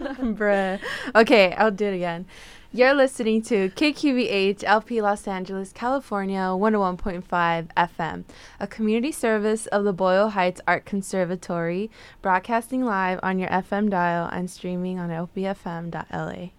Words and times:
Bruh. 0.00 0.80
Okay, 1.14 1.52
I'll 1.54 1.70
do 1.70 1.86
it 1.86 1.94
again. 1.94 2.26
You're 2.72 2.94
listening 2.94 3.42
to 3.42 3.70
KQBH 3.70 4.64
LP 4.64 5.00
Los 5.00 5.28
Angeles, 5.28 5.72
California, 5.72 6.40
101.5 6.40 7.68
FM, 7.76 8.24
a 8.58 8.66
community 8.66 9.12
service 9.12 9.66
of 9.66 9.84
the 9.84 9.92
Boyle 9.92 10.30
Heights 10.30 10.60
Art 10.66 10.84
Conservatory, 10.84 11.88
broadcasting 12.20 12.84
live 12.84 13.20
on 13.22 13.38
your 13.38 13.48
FM 13.48 13.90
dial 13.90 14.28
and 14.32 14.50
streaming 14.50 14.98
on 14.98 15.10
lpfm.la. 15.10 16.50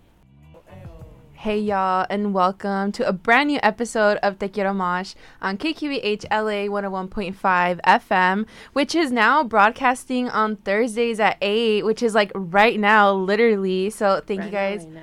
Hey 1.38 1.60
y'all, 1.60 2.08
and 2.10 2.34
welcome 2.34 2.92
to 2.94 3.08
a 3.08 3.14
brand 3.14 3.50
new 3.50 3.60
episode 3.62 4.18
of 4.24 4.40
Te 4.40 4.48
Quiero 4.48 4.74
Mosh 4.74 5.14
on 5.42 5.58
KQBH 5.60 6.26
LA 6.32 6.66
101.5 6.74 7.80
FM, 7.82 8.48
which 8.74 8.96
is 8.96 9.12
now 9.12 9.44
broadcasting 9.44 10.28
on 10.30 10.56
Thursdays 10.56 11.20
at 11.20 11.38
8, 11.42 11.84
which 11.86 12.02
is 12.02 12.16
like 12.16 12.32
right 12.34 12.80
now, 12.80 13.12
literally. 13.14 13.92
So 13.92 14.22
thank 14.26 14.40
Right 14.40 14.46
you 14.48 14.52
now, 14.52 14.58
guys 14.58 14.84
right 14.86 14.94
now. 14.94 15.02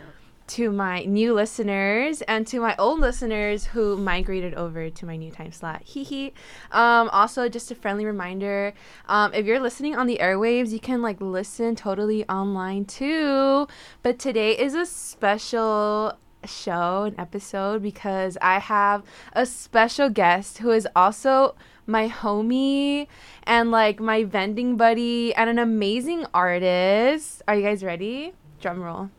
to 0.49 0.73
my 0.73 1.05
new 1.05 1.33
listeners 1.33 2.23
and 2.23 2.45
to 2.49 2.59
my 2.61 2.75
old 2.77 2.99
listeners 2.99 3.67
who 3.67 3.97
migrated 3.97 4.55
over 4.55 4.91
to 4.91 5.07
my 5.07 5.17
new 5.17 5.31
time 5.31 5.53
slot. 5.53 5.83
Hee 5.85 6.03
hee. 6.03 6.33
Um, 6.73 7.09
also, 7.11 7.49
just 7.49 7.71
a 7.71 7.77
friendly 7.77 8.05
reminder 8.05 8.73
um, 9.07 9.33
if 9.33 9.47
you're 9.47 9.61
listening 9.61 9.95
on 9.95 10.09
the 10.09 10.19
airwaves, 10.21 10.71
you 10.71 10.81
can 10.81 11.03
like 11.03 11.21
listen 11.21 11.77
totally 11.77 12.29
online 12.29 12.85
too. 12.85 13.69
But 14.03 14.19
today 14.19 14.59
is 14.59 14.75
a 14.75 14.87
special 14.87 16.19
show, 16.47 17.05
an 17.05 17.15
episode, 17.19 17.83
because 17.83 18.39
I 18.41 18.59
have 18.59 19.03
a 19.33 19.47
special 19.47 20.09
guest 20.09 20.59
who 20.59 20.71
is 20.71 20.87
also 20.95 21.55
my 21.87 22.09
homie 22.09 23.07
and 23.45 23.71
like 23.71 24.01
my 24.01 24.25
vending 24.25 24.77
buddy 24.77 25.35
and 25.35 25.51
an 25.51 25.59
amazing 25.59 26.27
artist. 26.33 27.43
Are 27.49 27.55
you 27.55 27.63
guys 27.63 27.83
ready? 27.83 28.33
Drum 28.61 28.81
roll. 28.81 29.11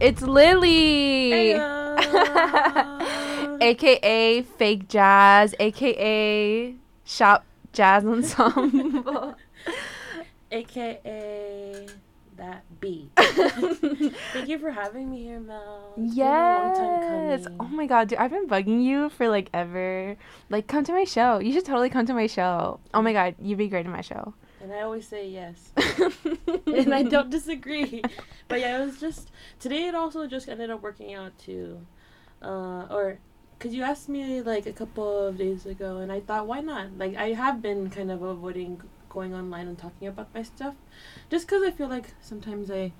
It's 0.00 0.22
Lily, 0.22 1.52
aka 3.60 4.42
Fake 4.58 4.88
Jazz, 4.88 5.54
aka 5.60 6.74
Shop 7.04 7.44
Jazz 7.72 8.04
Ensemble. 8.06 9.36
AKA 10.50 11.86
that 12.36 12.64
be? 12.80 13.10
Thank 13.16 14.48
you 14.48 14.58
for 14.58 14.70
having 14.70 15.10
me 15.10 15.22
here, 15.22 15.40
Mel. 15.40 15.94
It's 15.96 16.14
been 16.14 16.26
a 16.26 16.30
long 16.30 16.74
time 16.74 17.28
yes. 17.30 17.46
Oh 17.60 17.68
my 17.68 17.86
god, 17.86 18.08
dude, 18.08 18.18
I've 18.18 18.30
been 18.30 18.46
bugging 18.46 18.82
you 18.82 19.10
for 19.10 19.28
like 19.28 19.50
ever. 19.52 20.16
Like, 20.50 20.66
come 20.66 20.84
to 20.84 20.92
my 20.92 21.04
show. 21.04 21.38
You 21.38 21.52
should 21.52 21.64
totally 21.64 21.90
come 21.90 22.06
to 22.06 22.14
my 22.14 22.26
show. 22.26 22.80
Oh 22.92 23.02
my 23.02 23.12
god, 23.12 23.34
you'd 23.40 23.58
be 23.58 23.68
great 23.68 23.86
in 23.86 23.92
my 23.92 24.00
show. 24.00 24.34
And 24.60 24.72
I 24.72 24.80
always 24.80 25.06
say 25.06 25.28
yes. 25.28 25.72
and 26.66 26.94
I 26.94 27.02
don't 27.02 27.30
disagree. 27.38 28.02
But 28.48 28.60
yeah, 28.60 28.82
it 28.82 28.86
was 28.86 28.98
just 28.98 29.30
today. 29.60 29.88
It 29.88 29.94
also 29.94 30.26
just 30.26 30.48
ended 30.48 30.70
up 30.70 30.82
working 30.82 31.14
out 31.14 31.38
too, 31.38 31.86
uh, 32.42 32.86
or 32.90 33.18
because 33.58 33.74
you 33.74 33.82
asked 33.82 34.08
me 34.08 34.40
like 34.40 34.66
a 34.66 34.72
couple 34.72 35.26
of 35.26 35.36
days 35.36 35.66
ago, 35.66 35.98
and 35.98 36.10
I 36.10 36.20
thought, 36.20 36.46
why 36.46 36.60
not? 36.60 36.96
Like 36.98 37.16
I 37.16 37.32
have 37.32 37.60
been 37.62 37.90
kind 37.90 38.10
of 38.10 38.22
avoiding 38.22 38.80
going 39.14 39.34
online 39.34 39.68
and 39.68 39.78
talking 39.78 40.08
about 40.08 40.28
my 40.34 40.42
stuff, 40.42 40.74
just 41.30 41.46
because 41.46 41.62
I 41.62 41.70
feel 41.70 41.88
like 41.88 42.12
sometimes 42.20 42.70
I. 42.70 42.92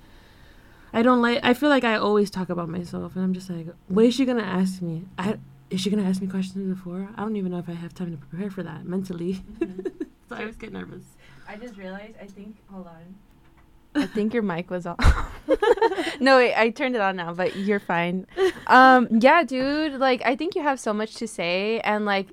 I 0.92 1.02
don't 1.02 1.20
like. 1.20 1.40
I 1.42 1.54
feel 1.54 1.68
like 1.68 1.82
I 1.82 1.96
always 1.96 2.30
talk 2.30 2.48
about 2.48 2.68
myself, 2.68 3.16
and 3.16 3.24
I'm 3.24 3.34
just 3.34 3.50
like, 3.50 3.66
what 3.88 4.04
is 4.06 4.14
she 4.14 4.24
gonna 4.24 4.42
ask 4.42 4.80
me? 4.80 5.02
I 5.18 5.38
is 5.70 5.80
she 5.80 5.90
gonna 5.90 6.08
ask 6.08 6.20
me 6.22 6.28
questions 6.28 6.72
before? 6.72 7.08
I 7.16 7.22
don't 7.22 7.36
even 7.36 7.50
know 7.50 7.58
if 7.58 7.68
I 7.68 7.72
have 7.72 7.92
time 7.94 8.12
to 8.12 8.16
prepare 8.16 8.50
for 8.50 8.62
that 8.62 8.86
mentally. 8.86 9.42
so 10.28 10.36
I 10.36 10.40
always 10.40 10.56
get 10.56 10.72
nervous. 10.72 11.02
I 11.48 11.56
just 11.56 11.76
realized, 11.76 12.14
I 12.22 12.26
think, 12.26 12.56
hold 12.70 12.86
on. 12.86 13.16
I 13.96 14.06
think 14.06 14.34
your 14.34 14.42
mic 14.42 14.70
was 14.70 14.86
off. 14.86 14.98
no, 16.20 16.36
wait, 16.38 16.54
I 16.54 16.70
turned 16.70 16.94
it 16.94 17.00
on 17.00 17.16
now, 17.16 17.32
but 17.32 17.56
you're 17.56 17.80
fine. 17.80 18.26
Um, 18.66 19.08
yeah, 19.10 19.44
dude, 19.44 20.00
like, 20.00 20.22
I 20.24 20.36
think 20.36 20.54
you 20.54 20.62
have 20.62 20.80
so 20.80 20.92
much 20.92 21.14
to 21.16 21.28
say, 21.28 21.80
and 21.80 22.04
like, 22.04 22.28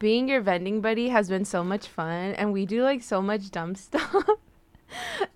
being 0.00 0.28
your 0.28 0.40
vending 0.40 0.80
buddy 0.80 1.10
has 1.10 1.28
been 1.28 1.44
so 1.44 1.62
much 1.62 1.86
fun, 1.86 2.32
and 2.34 2.52
we 2.52 2.66
do 2.66 2.82
like 2.82 3.02
so 3.04 3.22
much 3.22 3.50
dumb 3.52 3.74
stuff. 3.86 4.12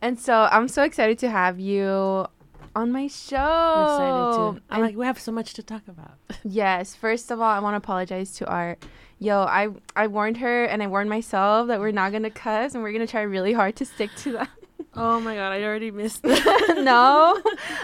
and 0.02 0.18
so 0.18 0.48
I'm 0.50 0.66
so 0.66 0.82
excited 0.82 1.20
to 1.20 1.30
have 1.30 1.60
you 1.60 2.26
on 2.74 2.90
my 2.90 3.06
show. 3.06 3.36
I'm 3.36 3.84
excited 3.84 4.58
too. 4.58 4.62
I'm 4.70 4.80
like, 4.80 4.96
we 4.96 5.06
have 5.06 5.20
so 5.20 5.30
much 5.30 5.54
to 5.54 5.62
talk 5.62 5.82
about. 5.86 6.18
Yes. 6.46 6.94
First 6.94 7.30
of 7.30 7.40
all, 7.40 7.48
I 7.50 7.58
want 7.60 7.72
to 7.74 7.78
apologize 7.78 8.32
to 8.38 8.46
Art. 8.46 8.84
Yo, 9.18 9.42
I 9.44 9.68
I 9.96 10.08
warned 10.08 10.38
her 10.38 10.64
and 10.64 10.82
I 10.82 10.88
warned 10.88 11.08
myself 11.08 11.68
that 11.68 11.78
we're 11.80 11.92
not 11.92 12.12
gonna 12.12 12.30
cuss 12.30 12.74
and 12.74 12.82
we're 12.82 12.92
gonna 12.92 13.06
try 13.06 13.22
really 13.22 13.52
hard 13.54 13.76
to 13.76 13.84
stick 13.86 14.10
to 14.16 14.32
that. 14.32 14.50
Oh 14.96 15.20
my 15.20 15.34
god, 15.34 15.52
I 15.52 15.62
already 15.64 15.90
missed 15.90 16.22
that. 16.24 16.80
no, 16.82 17.40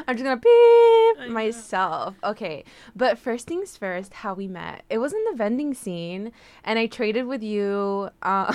I'm 0.06 0.16
just 0.16 0.24
gonna 0.24 0.36
beep 0.36 1.30
myself. 1.32 2.14
Okay, 2.24 2.64
but 2.94 3.18
first 3.18 3.46
things 3.46 3.76
first, 3.76 4.14
how 4.14 4.34
we 4.34 4.46
met. 4.48 4.84
It 4.90 4.98
was 4.98 5.12
in 5.12 5.22
the 5.30 5.36
vending 5.36 5.74
scene, 5.74 6.32
and 6.64 6.78
I 6.78 6.86
traded 6.86 7.26
with 7.26 7.42
you. 7.42 8.10
Uh, 8.22 8.54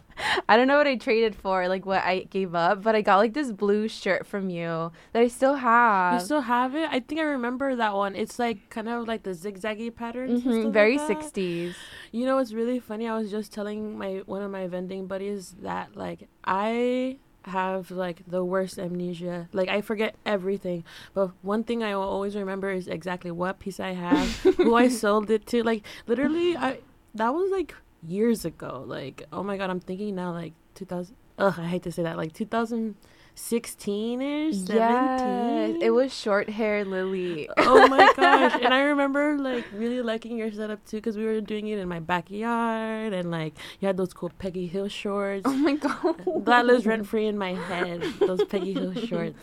I 0.48 0.56
don't 0.56 0.66
know 0.68 0.76
what 0.76 0.86
I 0.86 0.96
traded 0.96 1.34
for, 1.34 1.66
like 1.68 1.86
what 1.86 2.02
I 2.04 2.24
gave 2.30 2.54
up, 2.54 2.82
but 2.82 2.94
I 2.94 3.00
got 3.00 3.16
like 3.16 3.32
this 3.32 3.52
blue 3.52 3.88
shirt 3.88 4.26
from 4.26 4.50
you 4.50 4.92
that 5.12 5.22
I 5.22 5.28
still 5.28 5.54
have. 5.54 6.14
you 6.20 6.20
still 6.24 6.42
have 6.42 6.74
it? 6.74 6.88
I 6.90 7.00
think 7.00 7.20
I 7.20 7.24
remember 7.24 7.74
that 7.76 7.94
one. 7.94 8.14
It's 8.14 8.38
like 8.38 8.68
kind 8.68 8.88
of 8.88 9.08
like 9.08 9.22
the 9.22 9.30
zigzaggy 9.30 9.94
pattern. 9.94 10.40
Mhm, 10.42 10.72
very 10.72 10.98
like 10.98 11.22
60s. 11.22 11.74
You 12.12 12.26
know 12.26 12.36
what's 12.36 12.52
really 12.52 12.80
funny? 12.80 13.08
I 13.08 13.16
was 13.16 13.30
just 13.30 13.52
telling 13.52 13.96
my 13.96 14.22
one 14.26 14.42
of 14.42 14.50
my 14.50 14.66
vending 14.66 15.06
buddies 15.06 15.54
that 15.62 15.96
like 15.96 16.28
I 16.44 17.16
have 17.44 17.90
like 17.90 18.22
the 18.26 18.44
worst 18.44 18.78
amnesia. 18.78 19.48
Like 19.52 19.68
I 19.68 19.80
forget 19.80 20.14
everything. 20.26 20.84
But 21.14 21.30
one 21.42 21.64
thing 21.64 21.82
I 21.82 21.94
will 21.96 22.02
always 22.02 22.36
remember 22.36 22.70
is 22.70 22.88
exactly 22.88 23.30
what 23.30 23.58
piece 23.58 23.80
I 23.80 23.92
have, 23.92 24.28
who 24.56 24.74
I 24.74 24.88
sold 25.04 25.30
it 25.30 25.46
to. 25.48 25.62
Like 25.62 25.84
literally 26.06 26.56
I 26.56 26.80
that 27.14 27.34
was 27.34 27.50
like 27.50 27.74
years 28.06 28.44
ago. 28.44 28.84
Like 28.86 29.26
oh 29.32 29.42
my 29.42 29.56
god, 29.56 29.70
I'm 29.70 29.80
thinking 29.80 30.14
now 30.14 30.32
like 30.32 30.52
2000 30.74 31.14
Ugh, 31.40 31.54
I 31.58 31.66
hate 31.66 31.82
to 31.84 31.92
say 31.92 32.02
that. 32.02 32.16
Like 32.16 32.32
2016 32.32 34.22
ish, 34.22 34.56
17. 34.56 34.76
Yes, 34.76 35.76
it 35.82 35.90
was 35.90 36.12
short 36.14 36.50
hair 36.50 36.84
Lily. 36.84 37.48
oh 37.56 37.88
my 37.88 38.12
gosh 38.16 38.60
and 38.62 38.74
i 38.74 38.80
remember 38.82 39.38
like 39.38 39.64
really 39.72 40.02
liking 40.02 40.36
your 40.36 40.50
setup 40.52 40.84
too 40.84 40.98
because 40.98 41.16
we 41.16 41.24
were 41.24 41.40
doing 41.40 41.68
it 41.68 41.78
in 41.78 41.88
my 41.88 42.00
backyard 42.00 43.12
and 43.12 43.30
like 43.30 43.54
you 43.78 43.86
had 43.86 43.96
those 43.96 44.12
cool 44.12 44.30
peggy 44.38 44.66
hill 44.66 44.88
shorts 44.88 45.42
Oh 45.44 45.54
my 45.54 45.76
god. 45.76 46.20
that 46.44 46.66
lives 46.66 46.84
rent 46.86 47.06
free 47.06 47.26
in 47.26 47.38
my 47.38 47.54
head 47.54 48.02
those 48.20 48.44
peggy 48.44 48.74
hill 48.74 48.94
shorts 48.94 49.38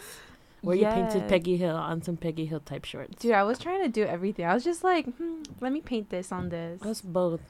where 0.61 0.75
you 0.75 0.85
painted 0.85 1.27
peggy 1.29 1.55
hill 1.57 1.75
on 1.75 2.01
some 2.01 2.17
peggy 2.17 2.45
hill 2.45 2.59
type 2.59 2.83
shorts 2.85 3.21
Dude, 3.21 3.31
I 3.31 3.43
was 3.43 3.57
trying 3.57 3.83
to 3.83 3.89
do 3.89 4.03
everything. 4.03 4.45
I 4.45 4.53
was 4.53 4.63
just 4.63 4.83
like, 4.83 5.05
hmm, 5.15 5.43
let 5.61 5.71
me 5.71 5.81
paint 5.81 6.09
this 6.09 6.31
on 6.31 6.49
this. 6.49 6.81
us 6.81 6.99
both 7.01 7.41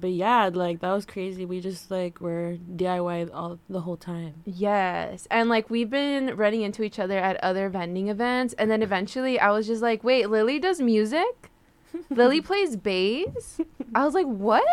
but 0.00 0.10
yeah 0.10 0.50
like 0.52 0.80
that 0.80 0.92
was 0.92 1.06
crazy 1.06 1.44
we 1.46 1.60
just 1.60 1.90
like 1.90 2.20
were 2.20 2.56
diy 2.76 3.28
all 3.32 3.58
the 3.68 3.80
whole 3.80 3.96
time 3.96 4.34
Yes. 4.44 5.26
And 5.30 5.48
like 5.48 5.70
we've 5.70 5.90
been 5.90 6.36
running 6.36 6.62
into 6.62 6.82
each 6.82 6.98
other 6.98 7.18
at 7.18 7.36
other 7.42 7.68
vending 7.68 8.08
events. 8.08 8.54
And 8.54 8.70
then 8.70 8.82
eventually 8.82 9.38
I 9.38 9.50
was 9.50 9.66
just 9.66 9.82
like, 9.82 10.04
wait, 10.04 10.30
Lily 10.30 10.58
does 10.58 10.80
music? 10.80 11.50
Lily 12.10 12.40
plays 12.40 12.76
bass? 12.76 13.60
I 13.94 14.04
was 14.04 14.14
like, 14.14 14.26
what? 14.26 14.64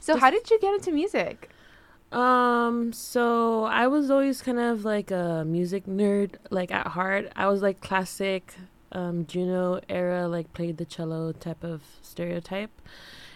So, 0.00 0.16
how 0.16 0.30
did 0.30 0.50
you 0.50 0.58
get 0.60 0.74
into 0.74 0.92
music? 0.92 1.50
Um, 2.10 2.92
so 2.92 3.64
I 3.64 3.86
was 3.86 4.10
always 4.10 4.42
kind 4.42 4.58
of 4.58 4.84
like 4.84 5.10
a 5.10 5.44
music 5.46 5.86
nerd, 5.86 6.36
like 6.50 6.72
at 6.72 6.88
heart. 6.88 7.30
I 7.36 7.46
was 7.48 7.62
like 7.62 7.80
classic 7.80 8.54
um 8.92 9.26
Juno 9.26 9.80
era, 9.88 10.26
like 10.26 10.52
played 10.52 10.78
the 10.78 10.84
cello 10.84 11.32
type 11.32 11.62
of 11.62 11.82
stereotype. 12.02 12.70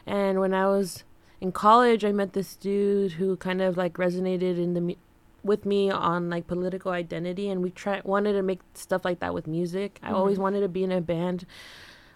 And 0.06 0.40
when 0.40 0.54
I 0.54 0.66
was 0.66 1.04
in 1.40 1.52
college, 1.52 2.04
I 2.04 2.12
met 2.12 2.32
this 2.32 2.56
dude 2.56 3.12
who 3.12 3.36
kind 3.36 3.62
of 3.62 3.76
like 3.76 3.94
resonated 3.94 4.58
in 4.58 4.74
the 4.74 4.96
with 5.42 5.66
me 5.66 5.90
on 5.90 6.30
like 6.30 6.46
political 6.46 6.90
identity 6.90 7.50
and 7.50 7.62
we 7.62 7.70
try 7.70 8.00
wanted 8.02 8.32
to 8.32 8.42
make 8.42 8.60
stuff 8.72 9.04
like 9.04 9.20
that 9.20 9.34
with 9.34 9.46
music. 9.46 9.98
I 10.02 10.06
mm-hmm. 10.06 10.16
always 10.16 10.38
wanted 10.38 10.60
to 10.60 10.68
be 10.68 10.82
in 10.84 10.90
a 10.90 11.00
band. 11.00 11.46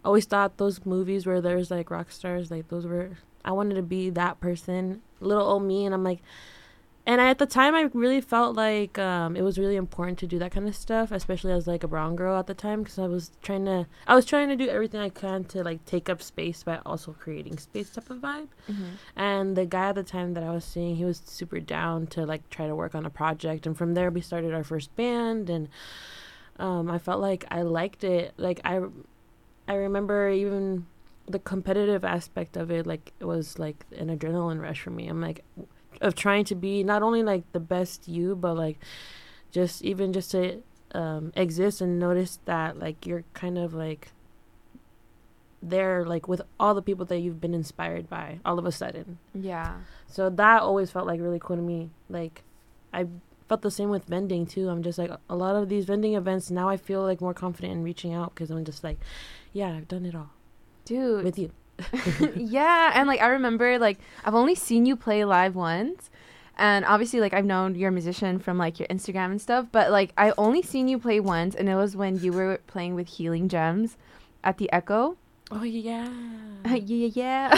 Always 0.05 0.25
thought 0.25 0.57
those 0.57 0.87
movies 0.87 1.27
where 1.27 1.41
there's 1.41 1.71
like 1.71 1.91
rock 1.91 2.11
stars, 2.11 2.51
like 2.51 2.69
those 2.69 2.87
were 2.87 3.19
I 3.45 3.53
wanted 3.53 3.75
to 3.77 3.83
be 3.83 4.11
that 4.11 4.41
person, 4.41 5.03
little 5.21 5.47
old 5.47 5.62
me, 5.62 5.85
and 5.85 5.95
I'm 5.95 6.05
like, 6.05 6.21
and 7.09 7.23
I, 7.23 7.31
at 7.31 7.39
the 7.39 7.47
time 7.47 7.75
I 7.75 7.89
really 7.95 8.21
felt 8.21 8.55
like 8.55 8.99
um, 8.99 9.35
it 9.35 9.41
was 9.41 9.59
really 9.59 9.77
important 9.77 10.19
to 10.19 10.27
do 10.27 10.39
that 10.41 10.53
kind 10.53 10.69
of 10.69 10.77
stuff, 10.77 11.11
especially 11.11 11.53
as 11.53 11.67
like 11.67 11.83
a 11.83 11.89
brown 11.89 12.17
girl 12.17 12.39
at 12.39 12.47
the 12.47 12.53
time, 12.53 12.83
because 12.83 12.99
I 12.99 13.07
was 13.07 13.33
trying 13.41 13.65
to, 13.65 13.87
I 14.07 14.15
was 14.15 14.27
trying 14.27 14.49
to 14.49 14.57
do 14.57 14.69
everything 14.69 15.01
I 15.01 15.09
can 15.09 15.45
to 15.45 15.65
like 15.65 15.83
take 15.87 16.11
up 16.11 16.21
space, 16.21 16.63
by 16.63 16.81
also 16.85 17.17
creating 17.19 17.57
space 17.57 17.89
type 17.89 18.11
of 18.11 18.19
vibe. 18.19 18.49
And 19.17 19.57
the 19.57 19.65
guy 19.65 19.89
at 19.89 19.95
the 19.95 20.03
time 20.03 20.35
that 20.35 20.43
I 20.43 20.51
was 20.51 20.67
seeing, 20.67 20.97
he 20.97 21.07
was 21.07 21.23
super 21.25 21.61
down 21.61 22.09
to 22.09 22.27
like 22.27 22.51
try 22.51 22.67
to 22.67 22.77
work 22.77 22.95
on 22.95 23.07
a 23.07 23.11
project, 23.11 23.67
and 23.67 23.75
from 23.75 23.95
there 23.95 24.11
we 24.11 24.21
started 24.21 24.53
our 24.53 24.63
first 24.63 24.95
band, 24.95 25.49
and 25.49 25.71
um, 26.59 26.91
I 26.91 26.99
felt 26.99 27.23
like 27.23 27.47
I 27.51 27.63
liked 27.63 28.05
it. 28.05 28.35
Like 28.37 28.61
I, 28.67 28.83
I 29.67 29.75
remember 29.77 30.29
even 30.29 30.85
the 31.27 31.39
competitive 31.39 32.05
aspect 32.05 32.57
of 32.57 32.71
it 32.71 32.87
like 32.87 33.13
it 33.21 33.27
was 33.27 33.59
like 33.59 33.85
an 33.99 34.09
adrenaline 34.09 34.63
rush 34.63 34.81
for 34.81 34.89
me 34.89 35.09
i'm 35.09 35.21
like 35.21 35.45
of 36.00 36.14
trying 36.14 36.44
to 36.44 36.55
be 36.55 36.82
not 36.85 37.02
only 37.02 37.23
like 37.23 37.50
the 37.52 37.61
best 37.61 38.06
you 38.08 38.37
but 38.37 38.55
like 38.55 38.79
just 39.50 39.82
even 39.82 40.12
just 40.12 40.31
to 40.31 40.62
um, 40.93 41.32
exist 41.37 41.81
and 41.81 41.99
notice 41.99 42.38
that 42.44 42.79
like 42.79 43.05
you're 43.06 43.25
kind 43.35 43.58
of 43.58 43.75
like 43.75 44.11
there 45.61 46.05
like 46.05 46.29
with 46.29 46.40
all 46.61 46.73
the 46.75 46.82
people 46.82 47.05
that 47.06 47.19
you've 47.19 47.40
been 47.40 47.55
inspired 47.55 48.08
by 48.08 48.38
all 48.44 48.58
of 48.58 48.64
a 48.64 48.70
sudden 48.73 49.19
Yeah. 49.35 49.79
so 50.06 50.31
that 50.31 50.62
always 50.62 50.90
felt 50.90 51.06
like 51.06 51.20
really 51.20 51.40
cool 51.40 51.56
to 51.56 51.62
me 51.62 51.90
like 52.08 52.43
i 52.93 53.06
felt 53.49 53.62
the 53.62 53.70
same 53.70 53.90
with 53.90 54.05
vending 54.05 54.46
too 54.46 54.69
i'm 54.69 54.82
just 54.85 54.99
like 54.99 55.11
a 55.29 55.35
lot 55.35 55.56
of 55.56 55.69
these 55.69 55.85
vending 55.85 56.14
events 56.14 56.50
now 56.50 56.69
i 56.69 56.76
feel 56.76 57.02
like 57.02 57.20
more 57.20 57.35
confident 57.35 57.73
in 57.73 57.82
reaching 57.82 58.14
out 58.14 58.35
because 58.35 58.50
i'm 58.50 58.64
just 58.64 58.85
like 58.85 58.99
yeah 59.52 59.70
i've 59.70 59.88
done 59.88 60.06
it 60.06 60.14
all 60.14 60.31
Dude. 60.85 61.25
with 61.25 61.38
you 61.38 61.50
yeah, 62.37 62.93
and 62.95 63.07
like 63.09 63.21
I 63.21 63.29
remember 63.29 63.79
like 63.79 63.99
I've 64.25 64.35
only 64.35 64.55
seen 64.55 64.87
you 64.87 64.97
play 64.97 65.25
live 65.25 65.55
once. 65.55 66.11
And 66.61 66.85
obviously 66.85 67.21
like 67.21 67.33
I've 67.35 67.45
known 67.45 67.77
you're 67.77 67.91
a 67.91 67.93
musician 67.93 68.41
from 68.41 68.59
like 68.59 68.81
your 68.81 68.89
Instagram 68.89 69.31
and 69.31 69.41
stuff, 69.41 69.67
but 69.71 69.91
like 69.93 70.13
I 70.19 70.33
only 70.37 70.61
seen 70.63 70.89
you 70.89 70.99
play 70.99 71.21
once 71.21 71.55
and 71.55 71.69
it 71.69 71.77
was 71.77 71.95
when 71.97 72.19
you 72.19 72.33
were 72.33 72.59
playing 72.67 72.97
with 72.97 73.07
Healing 73.07 73.49
Gems 73.49 73.97
at 74.43 74.59
the 74.59 74.69
Echo. 74.73 75.17
oh 75.53 75.63
yeah 75.63 76.09
yeah, 76.67 76.75
yeah, 76.77 77.09
yeah. 77.15 77.49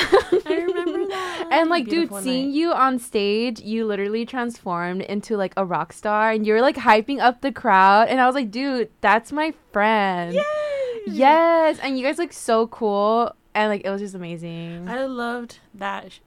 i 0.47 0.55
remember 0.55 1.07
that 1.09 1.49
And 1.51 1.71
like, 1.71 1.87
Beautiful 1.87 2.19
dude, 2.19 2.25
seeing 2.25 2.49
night. 2.51 2.55
you 2.55 2.73
on 2.73 2.99
stage, 2.99 3.61
you 3.61 3.87
literally 3.87 4.27
transformed 4.27 5.01
into 5.03 5.37
like 5.37 5.55
a 5.57 5.65
rock 5.65 5.93
star, 5.95 6.31
and 6.31 6.47
you're 6.47 6.61
like 6.61 6.77
hyping 6.77 7.19
up 7.21 7.41
the 7.41 7.51
crowd. 7.51 8.09
And 8.09 8.21
I 8.21 8.27
was 8.27 8.35
like, 8.35 8.51
dude, 8.51 8.91
that's 9.01 9.33
my 9.33 9.55
friend. 9.73 10.35
Yay! 10.35 10.43
Yes, 11.07 11.79
and 11.83 11.99
you 11.99 12.05
guys 12.05 12.19
look 12.19 12.33
so 12.33 12.67
cool, 12.69 13.35
and 13.55 13.71
like 13.71 13.83
it 13.85 13.91
was 13.91 14.01
just 14.01 14.15
amazing. 14.15 14.89
I 14.89 15.05
loved 15.07 15.59
that 15.75 16.13
sh- 16.13 16.19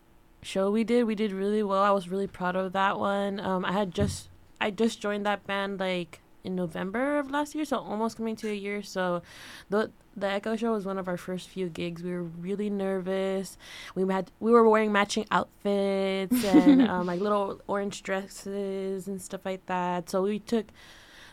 show 0.41 0.71
we 0.71 0.83
did. 0.83 1.05
We 1.05 1.15
did 1.15 1.31
really 1.31 1.63
well. 1.63 1.81
I 1.83 1.91
was 1.91 2.09
really 2.09 2.27
proud 2.27 2.55
of 2.55 2.73
that 2.73 2.99
one. 2.99 3.39
Um, 3.39 3.65
I 3.65 3.71
had 3.71 3.93
just 3.93 4.29
I 4.59 4.71
just 4.71 5.01
joined 5.01 5.25
that 5.25 5.45
band 5.45 5.79
like 5.79 6.21
in 6.43 6.55
November 6.55 7.19
of 7.19 7.31
last 7.31 7.55
year, 7.55 7.65
so 7.65 7.77
almost 7.77 8.17
coming 8.17 8.35
to 8.37 8.49
a 8.49 8.53
year. 8.53 8.83
So 8.83 9.21
the 9.69 9.91
the 10.15 10.27
Echo 10.27 10.55
Show 10.55 10.73
was 10.73 10.85
one 10.85 10.97
of 10.97 11.07
our 11.07 11.17
first 11.17 11.49
few 11.49 11.69
gigs. 11.69 12.03
We 12.03 12.11
were 12.11 12.23
really 12.23 12.69
nervous. 12.69 13.57
We 13.95 14.11
had 14.11 14.31
we 14.39 14.51
were 14.51 14.67
wearing 14.67 14.91
matching 14.91 15.25
outfits 15.31 16.43
and 16.43 16.81
um, 16.87 17.07
like 17.07 17.19
little 17.19 17.61
orange 17.67 18.03
dresses 18.03 19.07
and 19.07 19.21
stuff 19.21 19.41
like 19.45 19.65
that. 19.67 20.09
So 20.09 20.23
we 20.23 20.39
took. 20.39 20.67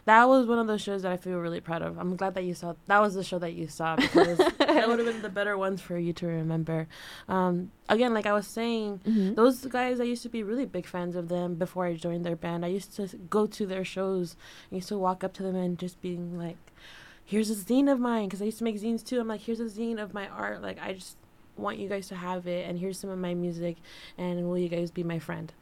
That 0.06 0.28
was 0.28 0.46
one 0.46 0.58
of 0.58 0.66
those 0.66 0.80
shows 0.80 1.02
that 1.02 1.12
I 1.12 1.16
feel 1.16 1.38
really 1.38 1.60
proud 1.60 1.82
of. 1.82 1.98
I'm 1.98 2.16
glad 2.16 2.34
that 2.34 2.44
you 2.44 2.54
saw. 2.54 2.74
That 2.86 3.00
was 3.00 3.14
the 3.14 3.22
show 3.24 3.38
that 3.38 3.52
you 3.52 3.68
saw 3.68 3.96
because 4.04 4.38
that 4.38 4.88
would 4.88 4.98
have 4.98 5.06
been 5.06 5.22
the 5.22 5.28
better 5.28 5.56
ones 5.58 5.80
for 5.80 5.98
you 5.98 6.12
to 6.14 6.26
remember. 6.26 6.88
Um, 7.28 7.70
again, 7.88 8.14
like 8.14 8.26
I 8.26 8.32
was 8.32 8.46
saying, 8.46 9.00
Mhm. 9.04 9.36
those 9.36 9.64
guys 9.66 10.00
I 10.00 10.04
used 10.04 10.22
to 10.22 10.28
be 10.28 10.42
really 10.42 10.64
big 10.66 10.86
fans 10.86 11.16
of 11.16 11.28
them 11.28 11.54
before 11.54 11.84
I 11.86 11.94
joined 11.94 12.24
their 12.24 12.36
band. 12.36 12.64
I 12.64 12.68
used 12.68 12.94
to 12.96 13.08
go 13.28 13.46
to 13.46 13.66
their 13.66 13.84
shows. 13.84 14.36
I 14.72 14.76
used 14.76 14.88
to 14.88 14.98
walk 14.98 15.22
up 15.22 15.32
to 15.34 15.42
them 15.42 15.54
and 15.56 15.78
just 15.78 16.00
being 16.00 16.38
like, 16.38 16.56
"Here's 17.24 17.50
a 17.50 17.54
zine 17.54 17.90
of 17.92 18.00
mine," 18.00 18.28
because 18.28 18.40
I 18.42 18.46
used 18.46 18.58
to 18.58 18.64
make 18.64 18.80
zines 18.80 19.04
too. 19.04 19.20
I'm 19.20 19.28
like, 19.28 19.42
"Here's 19.42 19.60
a 19.60 19.64
zine 19.66 20.02
of 20.02 20.14
my 20.14 20.28
art. 20.28 20.62
Like 20.62 20.78
I 20.82 20.94
just 20.94 21.16
want 21.56 21.78
you 21.78 21.88
guys 21.90 22.08
to 22.08 22.14
have 22.16 22.46
it, 22.46 22.66
and 22.68 22.78
here's 22.78 22.98
some 22.98 23.10
of 23.10 23.18
my 23.18 23.34
music, 23.34 23.76
and 24.16 24.48
will 24.48 24.56
you 24.58 24.68
guys 24.70 24.90
be 24.90 25.02
my 25.04 25.18
friend?" 25.18 25.52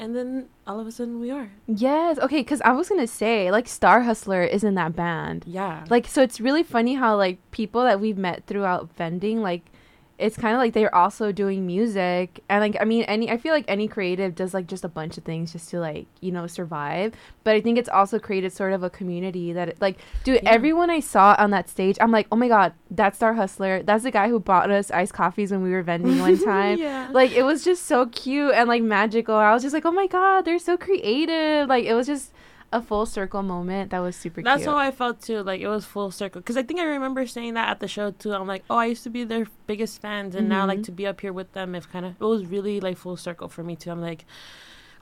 And 0.00 0.16
then 0.16 0.48
all 0.66 0.80
of 0.80 0.86
a 0.86 0.92
sudden 0.92 1.20
we 1.20 1.30
are. 1.30 1.50
Yes. 1.66 2.18
Okay. 2.18 2.40
Because 2.40 2.62
I 2.62 2.72
was 2.72 2.88
gonna 2.88 3.06
say, 3.06 3.50
like, 3.50 3.68
Star 3.68 4.02
Hustler 4.02 4.42
is 4.42 4.64
in 4.64 4.74
that 4.76 4.96
band. 4.96 5.44
Yeah. 5.46 5.84
Like, 5.90 6.06
so 6.08 6.22
it's 6.22 6.40
really 6.40 6.62
funny 6.62 6.94
how 6.94 7.16
like 7.16 7.38
people 7.50 7.82
that 7.84 8.00
we've 8.00 8.18
met 8.18 8.46
throughout 8.46 8.88
vending, 8.96 9.42
like, 9.42 9.62
it's 10.20 10.36
kind 10.36 10.54
of 10.54 10.58
like 10.58 10.72
they're 10.74 10.94
also 10.94 11.32
doing 11.32 11.66
music, 11.66 12.42
and 12.48 12.60
like, 12.60 12.76
I 12.80 12.84
mean, 12.84 13.02
any 13.04 13.30
I 13.30 13.36
feel 13.38 13.52
like 13.52 13.64
any 13.68 13.88
creative 13.88 14.34
does 14.34 14.52
like 14.54 14.66
just 14.66 14.84
a 14.84 14.88
bunch 14.88 15.18
of 15.18 15.24
things 15.24 15.52
just 15.52 15.70
to 15.70 15.80
like 15.80 16.06
you 16.20 16.30
know 16.30 16.46
survive. 16.46 17.14
But 17.42 17.54
I 17.56 17.60
think 17.60 17.78
it's 17.78 17.88
also 17.88 18.18
created 18.18 18.52
sort 18.52 18.72
of 18.72 18.82
a 18.82 18.90
community 18.90 19.52
that 19.54 19.68
it, 19.70 19.78
like, 19.80 19.96
dude, 20.24 20.40
Yeah. 20.42 20.50
everyone 20.50 20.90
I 20.90 21.00
saw 21.00 21.34
on 21.38 21.50
that 21.52 21.68
stage, 21.68 21.96
I'm 22.00 22.10
like, 22.12 22.26
oh 22.30 22.36
my 22.36 22.48
god, 22.48 22.74
that's 22.90 23.16
Star 23.16 23.34
Hustler. 23.34 23.82
That's 23.82 24.04
the 24.04 24.10
guy 24.10 24.28
who 24.28 24.38
bought 24.38 24.70
us 24.70 24.90
iced 24.90 25.14
coffees 25.14 25.50
when 25.50 25.62
we 25.62 25.70
were 25.72 25.82
vending 25.82 26.18
one 26.20 26.38
time. 26.44 26.78
yeah. 26.78 27.08
like 27.12 27.32
it 27.32 27.42
was 27.42 27.64
just 27.64 27.86
so 27.86 28.06
cute 28.06 28.52
and 28.54 28.68
like 28.68 28.82
magical. 28.82 29.34
I 29.34 29.52
was 29.54 29.62
just 29.62 29.72
like, 29.72 29.86
oh 29.86 29.92
my 29.92 30.06
god, 30.06 30.44
they're 30.44 30.58
so 30.58 30.76
creative. 30.76 31.68
Like 31.68 31.84
it 31.84 31.94
was 31.94 32.06
just 32.06 32.32
a 32.72 32.80
full 32.80 33.04
circle 33.04 33.42
moment 33.42 33.90
that 33.90 33.98
was 33.98 34.14
super 34.14 34.42
That's 34.42 34.62
cute. 34.62 34.70
how 34.70 34.78
I 34.78 34.90
felt 34.92 35.20
too. 35.20 35.42
Like 35.42 35.60
it 35.60 35.68
was 35.68 35.84
full 35.84 36.10
circle. 36.10 36.40
Because 36.40 36.56
I 36.56 36.62
think 36.62 36.78
I 36.80 36.84
remember 36.84 37.26
saying 37.26 37.54
that 37.54 37.68
at 37.68 37.80
the 37.80 37.88
show 37.88 38.12
too. 38.12 38.32
I'm 38.32 38.46
like, 38.46 38.64
oh, 38.70 38.76
I 38.76 38.86
used 38.86 39.02
to 39.04 39.10
be 39.10 39.24
their 39.24 39.46
biggest 39.66 40.00
fans, 40.00 40.34
and 40.34 40.48
now 40.48 40.66
like 40.66 40.78
mm-hmm. 40.78 40.84
to 40.84 40.92
be 40.92 41.06
up 41.06 41.20
here 41.20 41.32
with 41.32 41.52
them, 41.52 41.74
if 41.74 41.90
kind 41.90 42.06
of 42.06 42.12
it 42.20 42.24
was 42.24 42.46
really 42.46 42.80
like 42.80 42.96
full 42.96 43.16
circle 43.16 43.48
for 43.48 43.64
me 43.64 43.76
too. 43.76 43.90
I'm 43.90 44.00
like, 44.00 44.24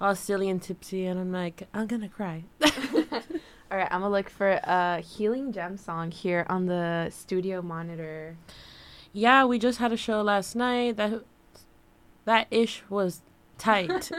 all 0.00 0.14
silly 0.14 0.48
and 0.48 0.62
tipsy, 0.62 1.06
and 1.06 1.20
I'm 1.20 1.32
like, 1.32 1.68
I'm 1.74 1.86
gonna 1.86 2.08
cry. 2.08 2.44
All 3.70 3.76
right, 3.76 3.88
I'm 3.90 4.00
gonna 4.00 4.10
look 4.10 4.30
for 4.30 4.60
a 4.62 5.00
healing 5.00 5.52
gem 5.52 5.76
song 5.76 6.10
here 6.10 6.46
on 6.48 6.66
the 6.66 7.10
studio 7.10 7.60
monitor. 7.60 8.38
Yeah, 9.12 9.44
we 9.44 9.58
just 9.58 9.78
had 9.78 9.92
a 9.92 9.96
show 9.96 10.22
last 10.22 10.56
night. 10.56 10.96
That 10.96 11.22
that 12.24 12.46
ish 12.50 12.82
was 12.88 13.20
tight. 13.58 14.10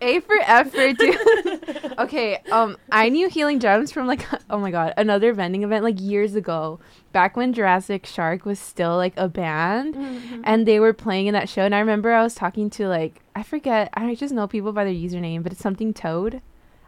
A 0.00 0.20
for 0.20 0.36
effort, 0.46 0.98
dude. 0.98 1.94
okay, 1.98 2.38
um, 2.52 2.76
I 2.92 3.08
knew 3.08 3.28
Healing 3.28 3.58
Gems 3.60 3.90
from 3.92 4.06
like, 4.06 4.26
oh 4.50 4.58
my 4.58 4.70
god, 4.70 4.94
another 4.96 5.32
vending 5.32 5.62
event 5.64 5.84
like 5.84 6.00
years 6.00 6.34
ago, 6.34 6.78
back 7.12 7.36
when 7.36 7.52
Jurassic 7.52 8.06
Shark 8.06 8.44
was 8.44 8.58
still 8.58 8.96
like 8.96 9.14
a 9.16 9.28
band. 9.28 9.96
and 10.44 10.66
they 10.66 10.78
were 10.80 10.92
playing 10.92 11.26
in 11.26 11.32
that 11.34 11.48
show 11.48 11.62
and 11.62 11.74
i 11.74 11.78
remember 11.78 12.12
i 12.12 12.22
was 12.22 12.34
talking 12.34 12.68
to 12.70 12.86
like 12.88 13.20
i 13.34 13.42
forget 13.42 13.88
i 13.94 14.14
just 14.14 14.32
know 14.34 14.46
people 14.46 14.72
by 14.72 14.84
their 14.84 14.92
username 14.92 15.42
but 15.42 15.50
it's 15.52 15.60
something 15.60 15.92
toad 15.94 16.40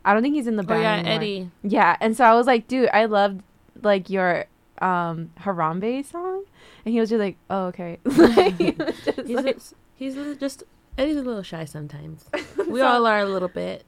i 0.05 0.13
don't 0.13 0.23
think 0.23 0.35
he's 0.35 0.47
in 0.47 0.57
the 0.57 0.63
band. 0.63 0.79
oh 0.79 0.83
yeah, 0.83 0.95
anymore. 0.97 1.15
Eddie. 1.15 1.51
yeah 1.63 1.97
and 2.01 2.17
so 2.17 2.25
i 2.25 2.35
was 2.35 2.47
like 2.47 2.69
dude 2.69 2.89
i 2.93 3.05
loved 3.07 3.43
like 3.83 4.11
your 4.11 4.45
um 4.81 5.31
harambe 5.41 6.05
song 6.05 6.45
and 6.85 6.95
he 6.95 7.01
was 7.01 7.09
just 7.11 7.19
like 7.21 7.37
oh 7.51 7.67
okay 7.67 7.99
Like, 8.05 8.59
just 8.59 9.21
He's 9.27 9.37
like- 9.37 9.57
a, 9.57 9.61
he's 9.95 10.15
just 10.39 10.63
Eddie's 10.99 11.17
a 11.17 11.23
little 11.23 11.43
shy 11.43 11.65
sometimes. 11.65 12.25
We 12.69 12.81
So- 12.81 12.87
all 12.87 13.07
are 13.07 13.21
a 13.21 13.25
little 13.27 13.49
bit. 13.49 13.85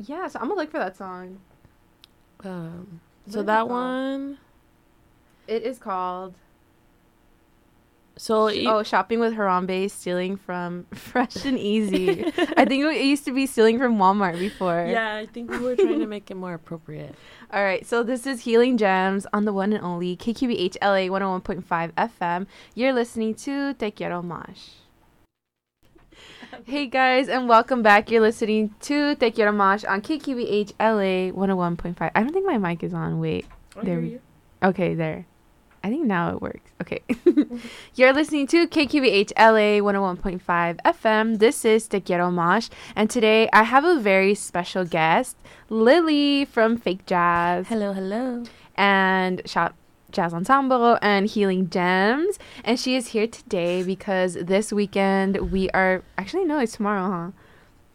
yeah 0.00 0.26
so 0.28 0.38
i'm 0.40 0.48
gonna 0.48 0.60
look 0.60 0.70
for 0.70 0.78
that 0.80 0.96
song 0.96 1.38
Um, 2.44 3.00
What 3.24 3.32
so 3.34 3.42
that 3.44 3.68
one. 3.68 4.38
it 5.46 5.62
is 5.62 5.78
called 5.78 6.34
So 8.16 8.46
it- 8.48 8.66
oh 8.66 8.82
shopping 8.82 9.20
with 9.20 9.34
harambe 9.34 9.90
stealing 9.90 10.36
from 10.36 10.84
fresh 10.94 11.44
and 11.44 11.58
easy 11.58 12.24
i 12.56 12.64
think 12.66 12.84
it 12.84 13.04
used 13.04 13.24
to 13.24 13.32
be 13.32 13.46
stealing 13.46 13.78
from 13.78 13.96
walmart 13.96 14.38
before 14.38 14.86
Yeah, 14.90 15.14
I 15.16 15.26
think 15.26 15.50
we 15.50 15.58
were 15.58 15.76
trying 15.76 16.00
to 16.00 16.06
make 16.06 16.30
it 16.30 16.36
more 16.36 16.54
appropriate. 16.54 17.14
All 17.52 17.62
right, 17.64 17.86
so 17.86 18.02
this 18.02 18.26
is 18.26 18.42
Healing 18.42 18.76
Gems 18.76 19.26
on 19.32 19.44
the 19.44 19.52
one 19.52 19.72
and 19.72 19.82
only 19.84 20.16
KQBH 20.16 20.76
LA 20.82 21.08
101.5 21.08 21.92
FM. 21.92 22.46
You're 22.74 22.92
listening 22.94 23.34
to 23.46 23.74
Te 23.74 23.90
Quiero 23.90 24.20
Mosh. 24.22 24.82
Hey 26.66 26.86
guys, 26.86 27.28
and 27.28 27.48
welcome 27.48 27.82
back. 27.82 28.10
You're 28.10 28.20
listening 28.20 28.74
to 28.80 29.14
Te 29.16 29.30
Quiero 29.30 29.52
Mosh 29.52 29.84
on 29.84 30.00
KQBH 30.02 30.72
LA 30.78 31.32
101.5. 31.32 32.10
I 32.14 32.22
don't 32.22 32.32
think 32.32 32.46
my 32.46 32.58
mic 32.58 32.82
is 32.82 32.94
on. 32.94 33.18
Wait. 33.20 33.46
There 33.82 34.00
we- 34.00 34.18
Okay, 34.62 34.94
there. 34.94 35.26
I 35.82 35.88
think 35.88 36.06
now 36.06 36.30
it 36.34 36.40
works. 36.40 36.70
Okay. 36.80 37.00
You're 37.96 38.12
listening 38.12 38.46
to 38.48 38.66
KQBH 38.68 39.32
LA 39.36 39.80
101.5 39.82 40.40
FM. 40.84 41.38
This 41.38 41.64
is 41.64 41.88
Te 41.88 42.00
Quiero 42.00 42.30
Mosh, 42.30 42.68
and 42.94 43.10
today 43.10 43.48
I 43.52 43.64
have 43.64 43.84
a 43.84 43.98
very 43.98 44.34
special 44.34 44.84
guest, 44.84 45.36
Lily 45.68 46.44
from 46.44 46.76
Fake 46.76 47.06
Jazz 47.06 47.66
Hello, 47.68 47.92
hello. 47.92 48.44
and 48.76 49.42
Shop 49.46 49.74
Jazz 50.12 50.32
Ensemble 50.32 50.98
and 51.02 51.26
Healing 51.26 51.68
Gems. 51.70 52.38
And 52.64 52.78
she 52.78 52.94
is 52.96 53.08
here 53.08 53.26
today 53.26 53.82
because 53.82 54.34
this 54.34 54.72
weekend 54.72 55.50
we 55.50 55.68
are 55.70 56.02
actually 56.16 56.44
no, 56.44 56.58
it's 56.58 56.76
tomorrow, 56.76 57.10
huh? 57.10 57.30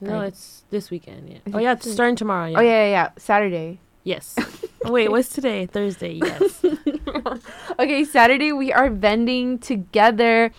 No, 0.01 0.17
Like- 0.17 0.29
it's 0.29 0.63
this 0.69 0.91
weekend. 0.91 1.29
Yeah. 1.29 1.37
Oh 1.53 1.59
yeah, 1.59 1.73
it's 1.73 1.91
starting 1.91 2.15
tomorrow. 2.15 2.47
Yeah. 2.47 2.57
Oh 2.59 2.61
yeah, 2.61 2.83
yeah, 2.83 2.89
yeah. 2.89 3.09
Saturday. 3.17 3.79
Yes. 4.03 4.35
oh, 4.85 4.91
wait, 4.91 5.09
what's 5.11 5.29
today? 5.29 5.65
Thursday. 5.65 6.13
Yes. 6.23 6.63
okay, 7.79 8.03
Saturday 8.05 8.53
we 8.53 8.71
are 8.71 8.89
vending 8.89 9.59
together 9.59 10.51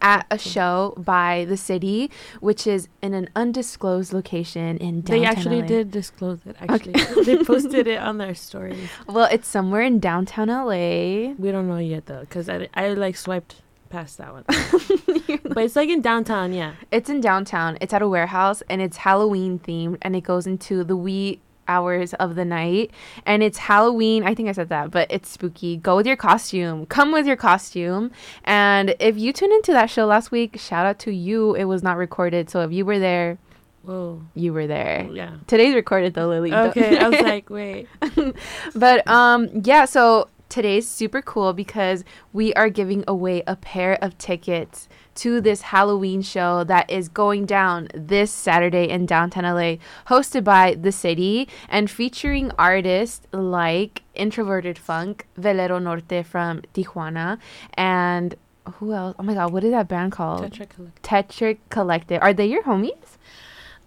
at 0.00 0.26
a 0.30 0.38
show 0.38 0.94
by 0.96 1.46
the 1.48 1.56
city, 1.56 2.10
which 2.40 2.66
is 2.66 2.88
in 3.02 3.14
an 3.14 3.28
undisclosed 3.34 4.12
location 4.12 4.76
in 4.78 5.00
downtown. 5.00 5.20
they 5.20 5.26
actually 5.26 5.60
LA. 5.62 5.66
did 5.66 5.90
disclose 5.90 6.38
it. 6.46 6.56
Actually, 6.60 7.24
they 7.24 7.42
posted 7.44 7.86
it 7.86 7.98
on 7.98 8.18
their 8.18 8.34
story. 8.34 8.88
Well, 9.06 9.28
it's 9.30 9.48
somewhere 9.48 9.82
in 9.82 9.98
downtown 9.98 10.48
LA. 10.48 11.34
We 11.38 11.50
don't 11.50 11.68
know 11.68 11.78
yet 11.78 12.06
though, 12.06 12.24
cause 12.30 12.48
I, 12.48 12.68
I 12.74 12.90
like 12.90 13.16
swiped 13.16 13.56
past 13.88 14.18
that 14.18 14.32
one. 14.32 14.44
but 15.44 15.64
it's 15.64 15.76
like 15.76 15.88
in 15.88 16.00
downtown. 16.00 16.52
Yeah. 16.52 16.74
It's 16.90 17.10
in 17.10 17.20
downtown. 17.20 17.78
It's 17.80 17.92
at 17.92 18.02
a 18.02 18.08
warehouse 18.08 18.62
and 18.68 18.80
it's 18.80 18.98
Halloween 18.98 19.58
themed 19.58 19.98
and 20.02 20.14
it 20.14 20.22
goes 20.22 20.46
into 20.46 20.84
the 20.84 20.96
wee 20.96 21.40
hours 21.68 22.14
of 22.14 22.34
the 22.34 22.44
night 22.44 22.90
and 23.26 23.42
it's 23.42 23.58
Halloween. 23.58 24.24
I 24.24 24.34
think 24.34 24.48
I 24.48 24.52
said 24.52 24.70
that, 24.70 24.90
but 24.90 25.06
it's 25.10 25.28
spooky. 25.28 25.76
Go 25.76 25.96
with 25.96 26.06
your 26.06 26.16
costume. 26.16 26.86
Come 26.86 27.12
with 27.12 27.26
your 27.26 27.36
costume. 27.36 28.10
And 28.44 28.94
if 28.98 29.16
you 29.18 29.32
tuned 29.32 29.52
into 29.52 29.72
that 29.72 29.90
show 29.90 30.06
last 30.06 30.30
week, 30.30 30.58
shout 30.58 30.86
out 30.86 30.98
to 31.00 31.12
you. 31.12 31.54
It 31.54 31.64
was 31.64 31.82
not 31.82 31.96
recorded. 31.96 32.50
So 32.50 32.62
if 32.62 32.72
you 32.72 32.84
were 32.84 32.98
there, 32.98 33.38
Whoa. 33.82 34.22
You 34.34 34.52
were 34.52 34.66
there. 34.66 35.08
Yeah. 35.10 35.36
Today's 35.46 35.74
recorded 35.74 36.12
though, 36.12 36.28
Lily. 36.28 36.52
Okay. 36.52 36.98
I 36.98 37.08
was 37.08 37.20
like, 37.22 37.48
wait. 37.48 37.88
but 38.74 39.06
um 39.08 39.48
yeah, 39.64 39.86
so 39.86 40.28
today's 40.48 40.88
super 40.88 41.22
cool 41.22 41.52
because 41.52 42.04
we 42.32 42.52
are 42.54 42.68
giving 42.68 43.04
away 43.08 43.42
a 43.46 43.56
pair 43.56 43.94
of 44.02 44.18
tickets 44.18 44.88
to 45.18 45.40
this 45.40 45.62
Halloween 45.62 46.22
show 46.22 46.64
that 46.64 46.88
is 46.90 47.08
going 47.08 47.46
down 47.46 47.88
this 47.94 48.30
Saturday 48.30 48.88
in 48.88 49.06
downtown 49.06 49.44
LA, 49.44 49.76
hosted 50.06 50.44
by 50.44 50.74
The 50.74 50.92
City 50.92 51.48
and 51.68 51.90
featuring 51.90 52.52
artists 52.58 53.26
like 53.32 54.02
Introverted 54.14 54.78
Funk, 54.78 55.26
Velero 55.38 55.82
Norte 55.82 56.24
from 56.24 56.62
Tijuana, 56.74 57.38
and 57.74 58.36
who 58.74 58.92
else? 58.92 59.16
Oh 59.18 59.22
my 59.22 59.34
god, 59.34 59.52
what 59.52 59.64
is 59.64 59.70
that 59.70 59.88
band 59.88 60.12
called? 60.12 60.42
Tetra 60.42 60.68
Collective. 60.68 61.02
Tetrick 61.02 61.58
Collective. 61.70 62.22
Are 62.22 62.32
they 62.32 62.46
your 62.46 62.62
homies? 62.62 63.16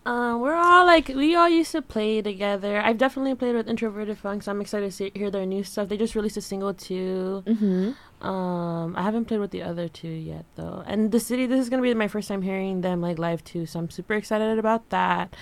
Um, 0.04 0.42
we're 0.42 0.56
all 0.56 0.86
like 0.86 1.10
we 1.10 1.36
all 1.36 1.48
used 1.48 1.72
to 1.74 1.82
play 1.82 2.22
together. 2.24 2.82
I've 2.82 2.98
definitely 2.98 3.36
played 3.36 3.56
with 3.56 3.70
Introverted 3.70 4.18
Funk, 4.18 4.42
so 4.44 4.52
I'm 4.52 4.60
excited 4.60 4.88
to 4.88 4.92
see, 4.92 5.12
hear 5.14 5.30
their 5.30 5.46
new 5.46 5.64
stuff. 5.64 5.90
They 5.90 5.98
just 5.98 6.16
released 6.16 6.38
a 6.38 6.42
single 6.42 6.74
too. 6.74 7.44
Mm-hmm. 7.46 7.92
Um, 8.22 8.96
I 8.96 9.02
haven't 9.02 9.26
played 9.26 9.40
with 9.40 9.52
the 9.52 9.64
other 9.64 9.88
two 9.88 10.08
yet 10.08 10.46
though. 10.56 10.84
And 10.86 11.12
the 11.12 11.20
city, 11.20 11.48
this 11.48 11.60
is 11.60 11.70
gonna 11.70 11.82
be 11.82 11.94
my 11.94 12.08
first 12.08 12.28
time 12.28 12.42
hearing 12.44 12.82
them 12.82 13.02
like 13.02 13.18
live 13.18 13.44
too, 13.44 13.66
so 13.66 13.80
I'm 13.80 13.90
super 13.90 14.14
excited 14.14 14.60
about 14.60 14.90
that. 14.90 15.36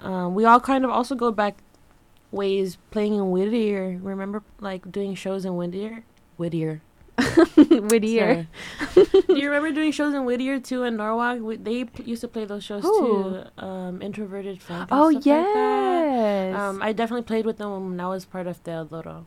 Um, 0.00 0.34
we 0.34 0.44
all 0.44 0.60
kind 0.60 0.84
of 0.84 0.90
also 0.90 1.14
go 1.14 1.30
back 1.30 1.58
ways 2.30 2.78
playing 2.90 3.14
in 3.14 3.30
Whittier. 3.30 3.98
Remember 4.02 4.42
like 4.60 4.90
doing 4.90 5.14
shows 5.14 5.44
in 5.44 5.56
Whittier? 5.56 6.04
Whittier. 6.36 6.82
Whittier. 7.56 8.46
Do 8.94 9.04
you 9.28 9.50
remember 9.50 9.72
doing 9.72 9.90
shows 9.90 10.14
in 10.14 10.24
Whittier 10.24 10.60
too 10.60 10.84
in 10.84 10.96
Norwalk? 10.96 11.40
We, 11.40 11.56
they 11.56 11.84
p- 11.84 12.04
used 12.04 12.20
to 12.20 12.28
play 12.28 12.44
those 12.44 12.62
shows 12.62 12.82
Who? 12.82 13.42
too. 13.58 13.64
Um, 13.64 14.02
Introverted 14.02 14.62
Funk. 14.62 14.88
Oh 14.92 15.10
stuff 15.10 15.24
like 15.26 16.54
Um, 16.54 16.82
I 16.82 16.92
definitely 16.92 17.24
played 17.24 17.44
with 17.46 17.58
them 17.58 17.90
when 17.90 18.00
I 18.00 18.08
was 18.08 18.24
part 18.24 18.46
of 18.46 18.62
the 18.62 18.86
no 18.90 19.26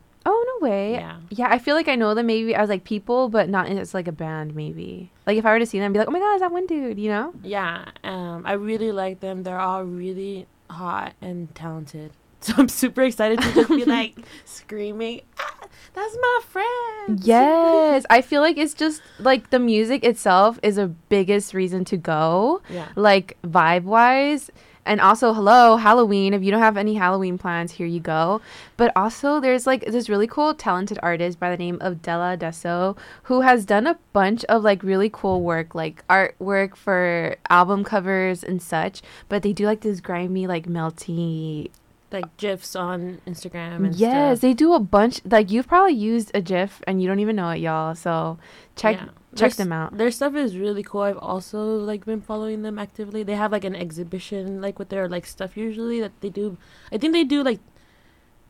way. 0.62 0.92
Yeah. 0.94 1.16
Yeah, 1.28 1.48
I 1.50 1.58
feel 1.58 1.74
like 1.74 1.88
I 1.88 1.96
know 1.96 2.14
them 2.14 2.26
maybe 2.26 2.54
as 2.54 2.68
like 2.70 2.84
people, 2.84 3.28
but 3.28 3.48
not 3.50 3.66
as 3.68 3.92
like 3.92 4.08
a 4.08 4.12
band. 4.12 4.54
Maybe 4.54 5.10
like 5.26 5.36
if 5.36 5.44
I 5.44 5.52
were 5.52 5.58
to 5.58 5.66
see 5.66 5.78
them, 5.78 5.90
I'd 5.90 5.92
be 5.92 5.98
like, 5.98 6.08
oh 6.08 6.12
my 6.12 6.20
god, 6.20 6.34
is 6.36 6.40
that 6.40 6.52
one 6.52 6.66
dude? 6.66 6.98
You 6.98 7.10
know? 7.10 7.34
Yeah. 7.42 7.84
Um, 8.04 8.44
I 8.46 8.52
really 8.52 8.92
like 8.92 9.20
them. 9.20 9.42
They're 9.42 9.60
all 9.60 9.84
really 9.84 10.46
hot 10.70 11.12
and 11.20 11.54
talented. 11.54 12.12
So 12.42 12.54
I'm 12.58 12.68
super 12.68 13.02
excited 13.02 13.40
to 13.40 13.52
just 13.54 13.68
be 13.68 13.84
like 13.84 14.16
screaming, 14.44 15.20
ah, 15.38 15.54
"That's 15.94 16.16
my 16.20 16.40
friend!" 16.48 17.20
Yes, 17.22 18.04
I 18.10 18.20
feel 18.20 18.42
like 18.42 18.56
it's 18.58 18.74
just 18.74 19.00
like 19.20 19.50
the 19.50 19.60
music 19.60 20.02
itself 20.02 20.58
is 20.60 20.76
a 20.76 20.88
biggest 20.88 21.54
reason 21.54 21.84
to 21.84 21.96
go, 21.96 22.60
Yeah. 22.68 22.88
like 22.96 23.38
vibe 23.46 23.84
wise. 23.84 24.50
And 24.84 25.00
also, 25.00 25.32
hello, 25.32 25.76
Halloween. 25.76 26.34
If 26.34 26.42
you 26.42 26.50
don't 26.50 26.60
have 26.60 26.76
any 26.76 26.94
Halloween 26.94 27.38
plans, 27.38 27.72
here 27.72 27.86
you 27.86 28.00
go. 28.00 28.40
But 28.76 28.90
also, 28.96 29.38
there's 29.38 29.64
like 29.66 29.84
this 29.86 30.08
really 30.08 30.26
cool, 30.26 30.54
talented 30.54 30.98
artist 31.02 31.38
by 31.38 31.50
the 31.50 31.56
name 31.56 31.78
of 31.80 32.02
Della 32.02 32.36
Deso 32.36 32.96
who 33.24 33.42
has 33.42 33.64
done 33.64 33.86
a 33.86 33.98
bunch 34.12 34.44
of 34.46 34.64
like 34.64 34.82
really 34.82 35.08
cool 35.08 35.40
work, 35.42 35.74
like 35.74 36.04
artwork 36.08 36.74
for 36.74 37.36
album 37.48 37.84
covers 37.84 38.42
and 38.42 38.60
such. 38.60 39.02
But 39.28 39.42
they 39.42 39.52
do 39.52 39.66
like 39.66 39.82
this 39.82 40.00
grimy, 40.00 40.46
like 40.48 40.66
melty 40.66 41.70
Like 42.10 42.36
gifs 42.36 42.74
on 42.74 43.20
Instagram 43.26 43.86
and 43.86 43.94
yes, 43.94 44.38
stuff. 44.38 44.40
they 44.42 44.52
do 44.52 44.72
a 44.74 44.80
bunch. 44.80 45.20
Like 45.24 45.50
you've 45.50 45.68
probably 45.68 45.94
used 45.94 46.30
a 46.34 46.40
GIF 46.42 46.82
and 46.86 47.00
you 47.00 47.06
don't 47.08 47.20
even 47.20 47.36
know 47.36 47.50
it, 47.50 47.58
y'all. 47.58 47.94
So 47.94 48.38
check 48.76 48.96
Yeah. 48.96 49.08
Check 49.34 49.38
There's- 49.52 49.56
them 49.56 49.72
out. 49.72 49.96
Their 49.96 50.10
stuff 50.10 50.34
is 50.34 50.56
really 50.56 50.82
cool. 50.82 51.02
I've 51.02 51.18
also 51.18 51.76
like 51.76 52.04
been 52.04 52.20
following 52.20 52.62
them 52.62 52.78
actively. 52.78 53.22
They 53.22 53.34
have 53.36 53.52
like 53.52 53.64
an 53.64 53.74
exhibition 53.76 54.60
like 54.60 54.78
with 54.78 54.88
their 54.90 55.08
like 55.08 55.26
stuff 55.26 55.56
usually 55.56 56.00
that 56.00 56.12
they 56.20 56.28
do. 56.30 56.56
I 56.92 56.98
think 56.98 57.12
they 57.12 57.24
do 57.24 57.42
like 57.42 57.60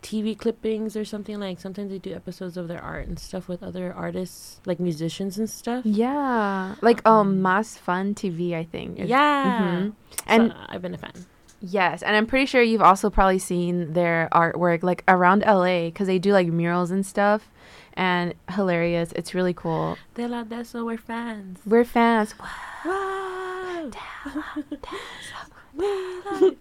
TV 0.02 0.36
clippings 0.36 0.96
or 0.96 1.04
something 1.04 1.38
like 1.38 1.60
sometimes 1.60 1.90
they 1.92 1.98
do 1.98 2.12
episodes 2.12 2.56
of 2.56 2.66
their 2.66 2.82
art 2.82 3.06
and 3.06 3.18
stuff 3.20 3.46
with 3.46 3.62
other 3.62 3.92
artists 3.94 4.60
like 4.66 4.80
musicians 4.80 5.38
and 5.38 5.48
stuff. 5.48 5.86
Yeah, 5.86 6.74
like 6.82 7.06
um, 7.06 7.40
Mas 7.40 7.76
Fun 7.78 8.14
TV, 8.14 8.54
I 8.54 8.64
think. 8.64 8.98
is- 8.98 9.08
Yeah. 9.08 9.44
Mhm. 9.44 9.92
And 10.26 10.42
And 10.42 10.54
I've 10.68 10.82
been 10.82 10.94
a 10.94 10.98
fan. 10.98 11.12
yes, 11.60 12.02
and 12.02 12.16
I'm 12.16 12.26
pretty 12.26 12.46
sure 12.46 12.60
you've 12.62 12.82
also 12.82 13.10
probably 13.10 13.38
seen 13.38 13.92
their 13.92 14.28
artwork 14.32 14.82
like 14.82 15.04
around 15.06 15.44
LA 15.46 15.86
because 15.86 16.08
they 16.08 16.18
do 16.18 16.32
like 16.32 16.48
murals 16.48 16.90
and 16.90 17.06
stuff, 17.06 17.48
and 17.94 18.34
hilarious. 18.50 19.12
It's 19.12 19.34
really 19.34 19.54
cool. 19.54 19.96
De 20.14 20.26
La 20.26 20.44
Deso, 20.44 20.84
we're 20.84 20.98
fans. 20.98 21.58
We're 21.66 21.84
fans. 21.84 22.34
Wow. 22.38 23.90
We 25.74 25.86
love 25.86 26.42
it. 26.42 26.58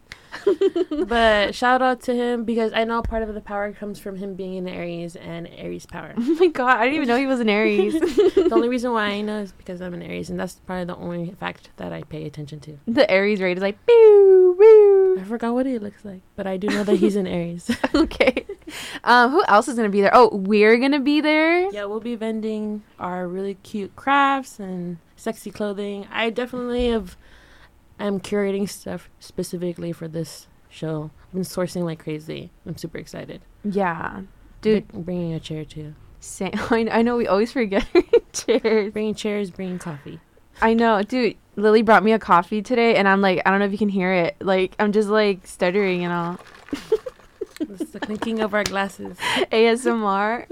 but 1.08 1.54
shout 1.54 1.82
out 1.82 2.02
to 2.02 2.16
him 2.16 2.46
because 2.46 2.72
I 2.74 2.84
know 2.86 3.02
part 3.02 3.22
of 3.24 3.34
the 3.34 3.42
power 3.42 3.72
comes 3.74 4.00
from 4.00 4.16
him 4.16 4.34
being 4.36 4.58
an 4.58 4.68
Aries 4.68 5.16
and 5.16 5.48
Aries 5.56 5.86
power. 5.86 6.14
Oh 6.18 6.36
my 6.40 6.48
god, 6.48 6.78
I 6.78 6.84
didn't 6.86 6.96
even 6.96 7.08
know 7.10 7.18
he 7.18 7.28
was 7.28 7.40
an 7.42 7.50
Aries. 7.50 7.94
the 8.00 8.50
only 8.52 8.70
reason 8.76 8.92
why 8.94 9.08
I 9.08 9.22
know 9.22 9.40
is 9.42 9.52
because 9.52 9.82
I'm 9.82 9.94
an 9.94 10.02
Aries, 10.02 10.30
and 10.30 10.40
that's 10.40 10.56
probably 10.66 10.86
the 10.86 10.96
only 10.96 11.32
fact 11.40 11.70
that 11.78 11.92
I 11.92 12.04
pay 12.04 12.26
attention 12.26 12.60
to. 12.62 12.80
the 12.88 13.10
Aries 13.12 13.42
rate 13.42 13.58
is 13.58 13.62
like 13.62 13.86
boo 13.86 14.56
boo. 14.58 15.18
I 15.20 15.24
forgot 15.26 15.54
what 15.54 15.66
he 15.66 15.78
looks 15.78 16.04
like, 16.06 16.22
but 16.36 16.48
I 16.48 16.58
do 16.58 16.68
know 16.68 16.84
that 16.86 16.96
he's 16.96 17.16
an 17.18 17.28
Aries. 17.28 17.70
okay. 17.94 18.46
Um, 19.04 19.32
who 19.32 19.44
else 19.48 19.68
is 19.68 19.76
gonna 19.76 19.90
be 19.90 20.02
there? 20.02 20.12
Oh, 20.14 20.30
we're 20.36 20.78
gonna 20.78 21.00
be 21.00 21.22
there. 21.22 21.72
yeah, 21.72 21.86
we'll 21.86 22.00
be 22.00 22.16
vending 22.16 22.84
our 23.00 23.28
really 23.28 23.56
cute 23.56 23.96
crafts 23.96 24.60
and 24.60 24.98
sexy 25.16 25.50
clothing. 25.52 26.08
I 26.12 26.30
definitely 26.30 26.90
have. 26.90 27.18
I'm 28.00 28.20
curating 28.20 28.68
stuff 28.70 29.10
specifically 29.20 29.92
for 29.92 30.08
this 30.08 30.48
show. 30.70 31.12
I've 31.28 31.34
been 31.34 31.42
sourcing 31.44 31.84
like 31.84 32.00
crazy. 32.04 32.52
I'm 32.66 32.78
super 32.78 32.98
excited. 32.98 33.42
Yeah, 33.64 34.22
dude. 34.62 34.88
Br- 34.88 35.00
bringing 35.00 35.34
a 35.34 35.40
chair 35.40 35.66
too. 35.66 35.96
Sa- 36.20 36.50
I 36.54 36.88
I 36.92 37.02
know 37.02 37.18
we 37.18 37.28
always 37.28 37.52
forget 37.52 37.88
chairs. 38.34 38.92
Bringing 38.94 39.16
chairs, 39.16 39.50
bringing 39.52 39.80
coffee. 39.80 40.20
I 40.62 40.74
know, 40.76 41.02
dude. 41.02 41.38
Lily 41.56 41.82
brought 41.82 42.04
me 42.04 42.14
a 42.14 42.20
coffee 42.20 42.62
today, 42.62 42.96
and 42.96 43.08
I'm 43.08 43.20
like, 43.22 43.42
I 43.46 43.50
don't 43.50 43.60
know 43.60 43.66
if 43.66 43.72
you 43.72 43.78
can 43.78 43.90
hear 43.90 44.14
it. 44.14 44.36
Like, 44.42 44.76
I'm 44.80 44.92
just 44.92 45.10
like 45.10 45.46
stuttering 45.48 46.04
and 46.06 46.14
all. 46.14 46.40
The 47.68 48.00
clinking 48.00 48.40
of 48.42 48.54
our 48.54 48.64
glasses. 48.64 49.18
ASMR. 49.52 50.46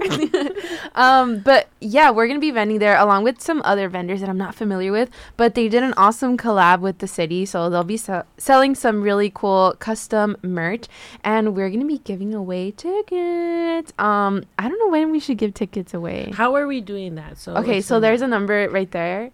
um, 0.94 1.40
but 1.40 1.68
yeah, 1.80 2.10
we're 2.10 2.26
gonna 2.28 2.38
be 2.40 2.50
vending 2.50 2.78
there 2.78 2.96
along 2.96 3.24
with 3.24 3.40
some 3.40 3.62
other 3.64 3.88
vendors 3.88 4.20
that 4.20 4.28
I'm 4.28 4.38
not 4.38 4.54
familiar 4.54 4.92
with. 4.92 5.10
But 5.36 5.54
they 5.54 5.68
did 5.68 5.82
an 5.82 5.94
awesome 5.96 6.36
collab 6.36 6.80
with 6.80 6.98
the 6.98 7.08
city, 7.08 7.44
so 7.46 7.68
they'll 7.70 7.84
be 7.84 7.96
se- 7.96 8.22
selling 8.38 8.74
some 8.74 9.02
really 9.02 9.30
cool 9.34 9.74
custom 9.78 10.36
merch, 10.42 10.86
and 11.24 11.54
we're 11.56 11.70
gonna 11.70 11.84
be 11.84 11.98
giving 11.98 12.34
away 12.34 12.70
tickets. 12.70 13.92
Um, 13.98 14.44
I 14.58 14.68
don't 14.68 14.78
know 14.78 14.88
when 14.90 15.10
we 15.10 15.20
should 15.20 15.38
give 15.38 15.54
tickets 15.54 15.94
away. 15.94 16.30
How 16.34 16.54
are 16.54 16.66
we 16.66 16.80
doing 16.80 17.14
that? 17.16 17.38
So 17.38 17.54
Okay, 17.56 17.80
so 17.80 17.94
the- 17.94 18.00
there's 18.00 18.22
a 18.22 18.28
number 18.28 18.68
right 18.70 18.90
there. 18.90 19.30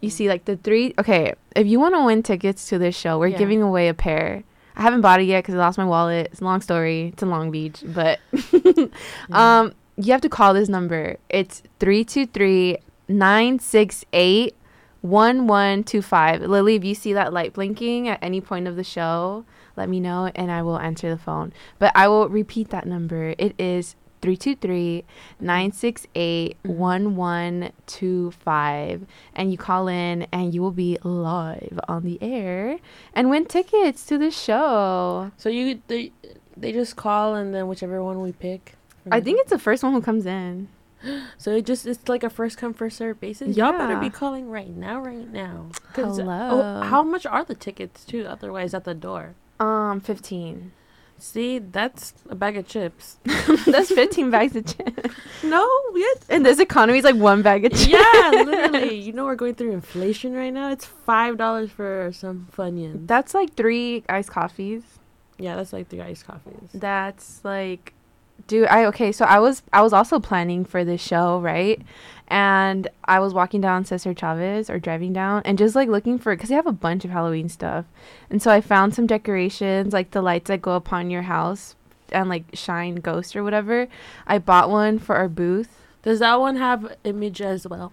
You 0.00 0.10
see, 0.10 0.28
like 0.28 0.44
the 0.44 0.56
three. 0.56 0.92
Okay, 0.98 1.32
if 1.56 1.66
you 1.66 1.80
want 1.80 1.94
to 1.94 2.04
win 2.04 2.22
tickets 2.22 2.68
to 2.68 2.78
this 2.78 2.94
show, 2.94 3.18
we're 3.18 3.28
Yeah. 3.28 3.38
giving 3.38 3.62
away 3.62 3.88
a 3.88 3.94
pair. 3.94 4.44
I 4.76 4.82
haven't 4.82 5.00
bought 5.00 5.20
it 5.20 5.24
yet 5.24 5.42
because 5.42 5.54
I 5.54 5.58
lost 5.58 5.78
my 5.78 5.84
wallet. 5.84 6.28
It's 6.32 6.40
a 6.40 6.44
long 6.44 6.60
story. 6.60 7.08
It's 7.08 7.22
in 7.22 7.30
Long 7.30 7.50
Beach, 7.50 7.82
but 7.84 8.20
um, 9.32 9.72
you 9.96 10.12
have 10.12 10.20
to 10.20 10.28
call 10.28 10.52
this 10.52 10.68
number. 10.68 11.16
It's 11.30 11.62
323 11.80 12.78
968 13.08 14.54
1125. 15.00 16.40
Lily, 16.42 16.74
if 16.74 16.84
you 16.84 16.94
see 16.94 17.12
that 17.14 17.32
light 17.32 17.54
blinking 17.54 18.08
at 18.08 18.18
any 18.20 18.40
point 18.40 18.68
of 18.68 18.76
the 18.76 18.84
show, 18.84 19.44
let 19.76 19.88
me 19.88 20.00
know 20.00 20.30
and 20.34 20.50
I 20.50 20.62
will 20.62 20.78
answer 20.78 21.08
the 21.08 21.18
phone. 21.18 21.52
But 21.78 21.92
I 21.94 22.08
will 22.08 22.28
repeat 22.28 22.70
that 22.70 22.86
number. 22.86 23.34
It 23.38 23.54
is 23.58 23.94
323 24.20 25.04
968 25.40 26.56
1125. 26.62 29.06
And 29.34 29.52
you 29.52 29.58
call 29.58 29.88
in 29.88 30.28
and 30.32 30.54
you 30.54 30.62
will 30.62 30.70
be 30.70 30.96
live 31.02 31.80
on 31.88 32.04
the 32.04 32.22
air 32.22 32.78
and 33.14 33.28
win 33.30 33.46
tickets 33.46 34.06
to 34.06 34.16
the 34.18 34.30
show. 34.30 35.32
So 35.36 35.48
you 35.48 35.82
they 35.88 36.12
they 36.56 36.70
just 36.72 36.94
call 36.96 37.34
and 37.34 37.54
then 37.54 37.68
whichever 37.68 38.02
one 38.02 38.22
we 38.22 38.32
pick. 38.32 38.74
I 39.10 39.20
think 39.20 39.40
it's 39.40 39.50
the 39.50 39.58
first 39.58 39.82
one 39.82 39.92
who 39.92 40.00
comes 40.00 40.24
in. 40.26 40.68
so. 41.38 41.52
It 41.52 41.66
just 41.66 41.86
it's 41.86 42.08
like 42.08 42.24
a 42.24 42.30
first 42.30 42.58
come 42.58 42.74
first 42.74 42.96
serve 42.96 43.20
basis. 43.20 43.56
Y'all 43.56 43.72
better 43.72 43.96
be 43.96 44.10
calling 44.10 44.50
right 44.50 44.74
now, 44.74 45.00
right 45.00 45.30
now. 45.30 45.68
Hello. 45.94 46.48
Oh, 46.50 46.82
how 46.82 47.02
much 47.02 47.26
are 47.26 47.44
the 47.44 47.54
tickets 47.54 48.04
too? 48.04 48.26
Otherwise, 48.26 48.74
at 48.74 48.84
the 48.84 48.94
door. 48.94 49.34
Um, 49.60 50.00
15. 50.00 50.72
See, 51.18 51.58
that's 51.58 52.12
a 52.28 52.34
bag 52.34 52.56
of 52.56 52.66
chips. 52.66 53.16
That's 53.66 53.90
15 53.90 54.30
bags 54.30 54.54
of 54.54 54.66
chips. 54.66 55.14
no, 55.42 55.66
yes. 55.94 56.28
In 56.28 56.42
this 56.42 56.58
economy, 56.58 56.98
it's 56.98 57.04
like 57.06 57.16
one 57.16 57.40
bag 57.42 57.64
of 57.64 57.72
chips. 57.72 57.86
Yeah, 57.86 58.30
literally. 58.44 58.96
You 59.06 59.12
know 59.12 59.24
we're 59.24 59.34
going 59.34 59.54
through 59.54 59.72
inflation 59.72 60.34
right 60.34 60.52
now. 60.52 60.70
It's 60.70 60.84
five 60.84 61.38
dollars 61.38 61.70
for 61.70 62.10
some 62.12 62.48
funyuns. 62.54 63.06
That's 63.06 63.32
like 63.34 63.54
three 63.54 64.04
iced 64.08 64.30
coffees. 64.30 64.82
Yeah, 65.38 65.56
that's 65.56 65.72
like 65.72 65.88
three 65.88 66.00
iced 66.02 66.26
coffees. 66.26 66.70
That's 66.74 67.40
like 67.44 67.94
Dude, 68.46 68.68
I 68.68 68.84
okay, 68.86 69.12
so 69.12 69.24
I 69.24 69.38
was 69.38 69.62
I 69.72 69.82
was 69.82 69.92
also 69.92 70.20
planning 70.20 70.64
for 70.64 70.84
this 70.84 71.00
show, 71.00 71.40
right? 71.40 71.80
And 72.28 72.88
I 73.04 73.20
was 73.20 73.34
walking 73.34 73.60
down 73.60 73.84
Cesar 73.84 74.14
Chavez 74.14 74.68
or 74.68 74.78
driving 74.78 75.12
down 75.12 75.42
and 75.44 75.56
just 75.56 75.76
like 75.76 75.88
looking 75.88 76.18
for 76.18 76.34
because 76.34 76.48
they 76.48 76.56
have 76.56 76.66
a 76.66 76.72
bunch 76.72 77.04
of 77.04 77.10
Halloween 77.10 77.48
stuff. 77.48 77.84
And 78.30 78.42
so 78.42 78.50
I 78.50 78.60
found 78.60 78.94
some 78.94 79.06
decorations, 79.06 79.92
like 79.92 80.10
the 80.10 80.22
lights 80.22 80.48
that 80.48 80.62
go 80.62 80.72
upon 80.72 81.10
your 81.10 81.22
house 81.22 81.76
and 82.10 82.28
like 82.28 82.44
shine 82.52 82.96
ghost 82.96 83.36
or 83.36 83.44
whatever. 83.44 83.86
I 84.26 84.38
bought 84.38 84.70
one 84.70 84.98
for 84.98 85.16
our 85.16 85.28
booth. 85.28 85.82
Does 86.02 86.18
that 86.18 86.40
one 86.40 86.56
have 86.56 86.96
image 87.04 87.40
as 87.40 87.66
well? 87.66 87.92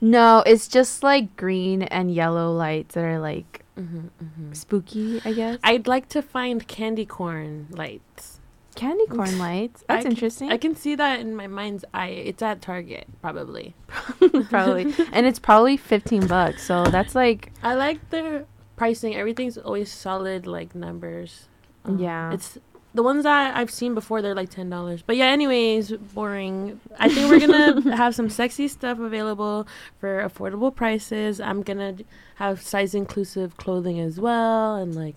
No, 0.00 0.42
it's 0.46 0.68
just 0.68 1.02
like 1.02 1.36
green 1.36 1.82
and 1.82 2.14
yellow 2.14 2.52
lights 2.52 2.94
that 2.94 3.04
are 3.04 3.20
like 3.20 3.64
Mm-hmm, 3.78 4.06
mm-hmm. 4.22 4.52
spooky, 4.52 5.20
I 5.24 5.32
guess. 5.32 5.58
I'd 5.64 5.88
like 5.88 6.08
to 6.10 6.22
find 6.22 6.66
candy 6.66 7.04
corn 7.04 7.66
lights. 7.70 8.33
Candy 8.74 9.06
corn 9.06 9.38
lights. 9.46 9.84
I 9.88 9.94
That's 9.94 10.04
can- 10.04 10.12
interesting. 10.12 10.52
I 10.52 10.56
can 10.58 10.74
see 10.76 10.94
that 10.96 11.20
in 11.20 11.34
my 11.36 11.46
mind's 11.46 11.84
eye. 11.94 12.08
It's 12.08 12.42
at 12.42 12.60
Target, 12.62 13.06
probably. 13.22 13.74
probably. 14.50 14.94
and 15.12 15.26
it's 15.26 15.38
probably 15.38 15.76
15 15.76 16.26
bucks. 16.26 16.62
So 16.64 16.84
that's 16.84 17.14
like 17.14 17.52
I 17.62 17.74
like 17.74 18.10
their 18.10 18.46
pricing. 18.76 19.14
Everything's 19.14 19.56
always 19.58 19.90
solid, 19.90 20.46
like 20.46 20.74
numbers. 20.74 21.48
Um, 21.84 21.98
Yeah. 21.98 22.32
It's 22.32 22.58
the 22.94 23.02
ones 23.02 23.24
that 23.24 23.56
I've 23.56 23.70
seen 23.72 23.92
before. 23.94 24.22
They're 24.22 24.36
like 24.36 24.50
ten 24.50 24.70
dollars. 24.70 25.02
But 25.02 25.16
yeah, 25.16 25.26
anyways, 25.26 25.90
boring. 26.14 26.80
I 26.98 27.08
think 27.08 27.28
we're 27.28 27.40
gonna 27.40 27.96
have 27.96 28.14
some 28.14 28.30
sexy 28.30 28.68
stuff 28.68 29.00
available 29.00 29.66
for 29.98 30.22
affordable 30.22 30.72
prices. 30.72 31.40
I'm 31.40 31.62
gonna 31.62 31.96
have 32.36 32.62
size 32.62 32.94
inclusive 32.94 33.56
clothing 33.56 33.98
as 33.98 34.20
well, 34.20 34.76
and 34.76 34.94
like 34.94 35.16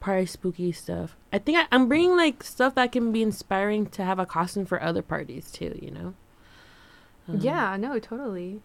party 0.00 0.26
spooky 0.26 0.72
stuff. 0.72 1.16
I 1.32 1.38
think 1.38 1.58
I, 1.58 1.66
I'm 1.70 1.86
bringing 1.88 2.16
like 2.16 2.42
stuff 2.42 2.74
that 2.74 2.90
can 2.92 3.12
be 3.12 3.22
inspiring 3.22 3.86
to 3.86 4.04
have 4.04 4.18
a 4.18 4.26
costume 4.26 4.64
for 4.66 4.82
other 4.82 5.02
parties 5.02 5.50
too. 5.50 5.78
You 5.80 5.90
know. 5.90 6.14
Um, 7.28 7.36
yeah, 7.40 7.76
no, 7.76 7.98
totally. 7.98 8.60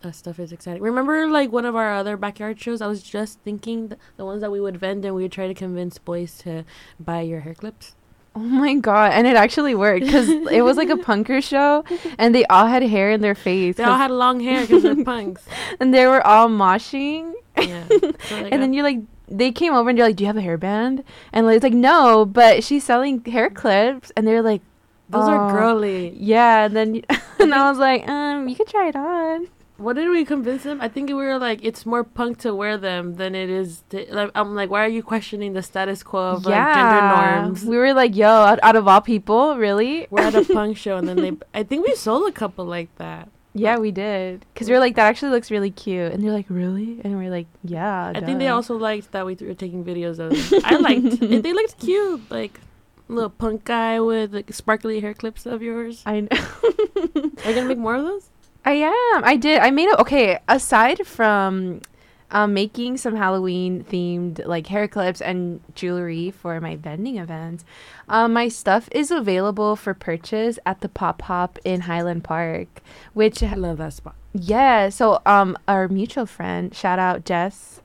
that 0.00 0.14
stuff 0.16 0.40
is 0.40 0.50
exciting. 0.52 0.82
Remember, 0.82 1.28
like 1.28 1.52
one 1.52 1.64
of 1.66 1.76
our 1.76 1.94
other 1.94 2.16
backyard 2.16 2.58
shows? 2.58 2.80
I 2.80 2.86
was 2.86 3.02
just 3.02 3.38
thinking 3.40 3.90
th- 3.90 4.00
the 4.16 4.24
ones 4.24 4.40
that 4.40 4.50
we 4.50 4.60
would 4.60 4.78
vend, 4.78 5.04
and 5.04 5.14
we 5.14 5.22
would 5.22 5.32
try 5.32 5.46
to 5.46 5.54
convince 5.54 5.98
boys 5.98 6.38
to 6.38 6.64
buy 6.98 7.20
your 7.20 7.40
hair 7.40 7.54
clips. 7.54 7.94
Oh 8.34 8.38
my 8.38 8.74
god, 8.74 9.12
and 9.12 9.26
it 9.26 9.34
actually 9.36 9.74
worked 9.74 10.08
cuz 10.08 10.28
it 10.52 10.62
was 10.62 10.76
like 10.76 10.88
a 10.88 10.94
punker 10.94 11.42
show 11.42 11.82
and 12.16 12.32
they 12.32 12.44
all 12.46 12.66
had 12.66 12.80
hair 12.84 13.10
in 13.10 13.22
their 13.22 13.34
face 13.34 13.76
They 13.76 13.82
all 13.82 13.96
had 13.96 14.12
long 14.12 14.38
hair 14.38 14.60
because 14.60 14.84
they're 14.84 15.04
punks. 15.04 15.44
and 15.80 15.92
they 15.92 16.06
were 16.06 16.24
all 16.24 16.48
moshing 16.48 17.34
Yeah. 17.58 17.88
So, 17.88 18.36
and 18.52 18.62
then 18.62 18.72
you're 18.72 18.84
like 18.84 19.00
they 19.30 19.52
came 19.52 19.72
over 19.72 19.88
and 19.88 19.98
you're 19.98 20.06
like, 20.08 20.16
"Do 20.16 20.24
you 20.24 20.28
have 20.28 20.36
a 20.36 20.42
hairband?" 20.42 21.04
And 21.32 21.46
like, 21.46 21.56
it's 21.56 21.62
like, 21.62 21.72
"No, 21.72 22.24
but 22.24 22.64
she's 22.64 22.84
selling 22.84 23.24
hair 23.24 23.50
clips." 23.50 24.10
And 24.16 24.26
they're 24.26 24.42
like, 24.42 24.62
those 25.08 25.24
"Oh." 25.24 25.32
are 25.32 25.52
girly. 25.52 26.14
Yeah, 26.18 26.64
and 26.66 26.76
then 26.76 27.02
and 27.38 27.54
I 27.54 27.70
was 27.70 27.78
like, 27.78 28.08
"Um, 28.08 28.48
you 28.48 28.54
could 28.56 28.68
try 28.68 28.88
it 28.88 28.96
on." 28.96 29.48
What 29.76 29.96
did 29.96 30.10
we 30.10 30.26
convince 30.26 30.64
them? 30.64 30.78
I 30.82 30.88
think 30.88 31.08
we 31.08 31.14
were 31.14 31.38
like, 31.38 31.60
it's 31.62 31.86
more 31.86 32.04
punk 32.04 32.36
to 32.40 32.54
wear 32.54 32.76
them 32.76 33.14
than 33.16 33.34
it 33.34 33.48
is. 33.48 33.82
To, 33.88 34.04
like, 34.14 34.30
I'm 34.34 34.54
like, 34.54 34.68
why 34.68 34.84
are 34.84 34.88
you 34.88 35.02
questioning 35.02 35.54
the 35.54 35.62
status 35.62 36.02
quo 36.02 36.32
of 36.32 36.44
like 36.44 36.74
gender 36.74 37.00
norms? 37.00 37.64
We 37.64 37.78
were 37.78 37.94
like, 37.94 38.14
"Yo, 38.14 38.28
out, 38.28 38.58
out 38.62 38.76
of 38.76 38.86
all 38.86 39.00
people, 39.00 39.56
really?" 39.56 40.06
We're 40.10 40.20
at 40.20 40.34
a 40.34 40.44
punk 40.52 40.76
show, 40.76 40.98
and 40.98 41.08
then 41.08 41.16
they. 41.16 41.32
I 41.54 41.62
think 41.62 41.86
we 41.86 41.94
sold 41.94 42.28
a 42.28 42.32
couple 42.32 42.66
like 42.66 42.94
that. 42.96 43.30
Yeah, 43.52 43.78
we 43.78 43.90
did. 43.90 44.46
Cuz 44.54 44.68
we 44.68 44.74
are 44.74 44.78
like, 44.78 44.94
"That 44.96 45.06
actually 45.06 45.32
looks 45.32 45.50
really 45.50 45.70
cute." 45.70 46.12
And 46.12 46.22
they're 46.22 46.32
like, 46.32 46.46
"Really?" 46.48 47.00
And 47.02 47.18
we're 47.18 47.30
like, 47.30 47.46
"Yeah." 47.64 48.12
I 48.14 48.20
think 48.20 48.38
they 48.38 48.48
also 48.48 48.76
liked 48.76 49.12
that 49.12 49.26
we 49.26 49.34
were 49.40 49.54
taking 49.54 49.84
videos 49.84 50.18
of 50.18 50.30
them. 50.30 50.60
I 50.64 50.76
liked. 50.76 51.22
it. 51.22 51.42
They 51.42 51.52
looked 51.52 51.78
cute, 51.78 52.30
like 52.30 52.60
little 53.08 53.30
punk 53.30 53.64
guy 53.64 54.00
with 54.00 54.32
like 54.32 54.52
sparkly 54.52 55.00
hair 55.00 55.14
clips 55.14 55.46
of 55.46 55.62
yours. 55.62 56.02
I 56.06 56.20
know. 56.20 56.28
Are 57.44 57.50
you 57.50 57.54
gonna 57.54 57.64
make 57.64 57.78
more 57.78 57.96
of 57.96 58.04
those? 58.04 58.30
I 58.64 58.72
am. 58.72 59.24
I 59.24 59.36
did. 59.36 59.58
I 59.60 59.70
made 59.70 59.88
it. 59.88 59.98
Okay. 59.98 60.38
Aside 60.48 61.06
from 61.06 61.80
um, 62.30 62.54
making 62.54 62.96
some 62.96 63.16
Halloween 63.16 63.84
themed 63.84 64.44
like 64.46 64.66
hair 64.68 64.86
clips 64.88 65.20
and 65.20 65.60
jewelry 65.74 66.30
for 66.30 66.60
my 66.60 66.76
vending 66.76 67.16
events, 67.18 67.64
um, 68.08 68.32
my 68.32 68.48
stuff 68.48 68.88
is 68.92 69.10
available 69.10 69.76
for 69.76 69.94
purchase 69.94 70.58
at 70.64 70.80
the 70.80 70.88
Pop 70.88 71.22
Hop 71.22 71.58
in 71.64 71.82
Highland 71.82 72.24
Park. 72.24 72.80
Which 73.14 73.42
I 73.42 73.54
love 73.54 73.78
that 73.78 73.92
spot. 73.94 74.14
yeah. 74.32 74.88
So 74.90 75.20
um, 75.26 75.56
our 75.68 75.88
mutual 75.88 76.26
friend, 76.26 76.74
shout 76.74 76.98
out 76.98 77.24
Jess. 77.24 77.80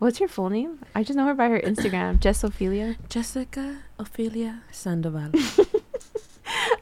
What's 0.00 0.20
your 0.20 0.28
full 0.28 0.50
name? 0.50 0.80
I 0.94 1.02
just 1.02 1.16
know 1.16 1.24
her 1.26 1.34
by 1.34 1.48
her 1.48 1.60
Instagram, 1.60 2.18
Jess 2.24 2.44
Ophelia. 2.44 2.96
Jessica 3.08 3.78
Ophelia 3.98 4.62
Sandoval. 4.70 5.30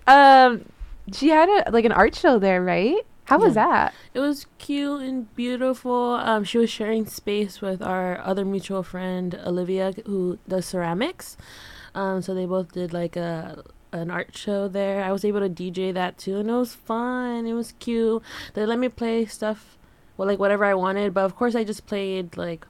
Um, 0.07 0.65
she 1.13 1.29
had 1.29 1.49
a 1.49 1.71
like 1.71 1.85
an 1.85 1.93
art 1.93 2.15
show 2.15 2.39
there, 2.39 2.63
right? 2.63 2.99
How 3.27 3.39
was 3.39 3.55
Yeah. 3.57 3.67
that? 3.67 3.95
It 4.15 4.21
was 4.21 4.47
cute 4.59 5.01
and 5.03 5.35
beautiful. 5.35 6.15
Um, 6.15 6.45
she 6.45 6.59
was 6.59 6.71
sharing 6.71 7.07
space 7.07 7.61
with 7.61 7.81
our 7.81 8.21
other 8.21 8.45
mutual 8.45 8.83
friend 8.83 9.39
Olivia, 9.47 9.93
who 10.07 10.39
does 10.49 10.67
ceramics. 10.67 11.37
Um, 11.95 12.21
so 12.23 12.35
they 12.35 12.47
both 12.47 12.73
did 12.73 12.93
like 12.93 13.17
a 13.17 13.63
an 13.93 14.11
art 14.11 14.35
show 14.37 14.69
there. 14.69 15.05
I 15.05 15.13
was 15.13 15.23
able 15.25 15.41
to 15.41 15.51
DJ 15.51 15.93
that 15.93 16.17
too, 16.17 16.39
and 16.39 16.49
it 16.49 16.55
was 16.55 16.75
fun. 16.75 17.47
It 17.47 17.53
was 17.53 17.73
cute. 17.79 18.23
They 18.55 18.65
let 18.65 18.79
me 18.79 18.89
play 18.89 19.27
stuff, 19.27 19.77
well, 20.17 20.27
like 20.27 20.39
whatever 20.39 20.65
I 20.65 20.73
wanted. 20.75 21.13
But 21.13 21.25
of 21.25 21.37
course, 21.37 21.55
I 21.55 21.63
just 21.63 21.85
played 21.87 22.37
like 22.39 22.67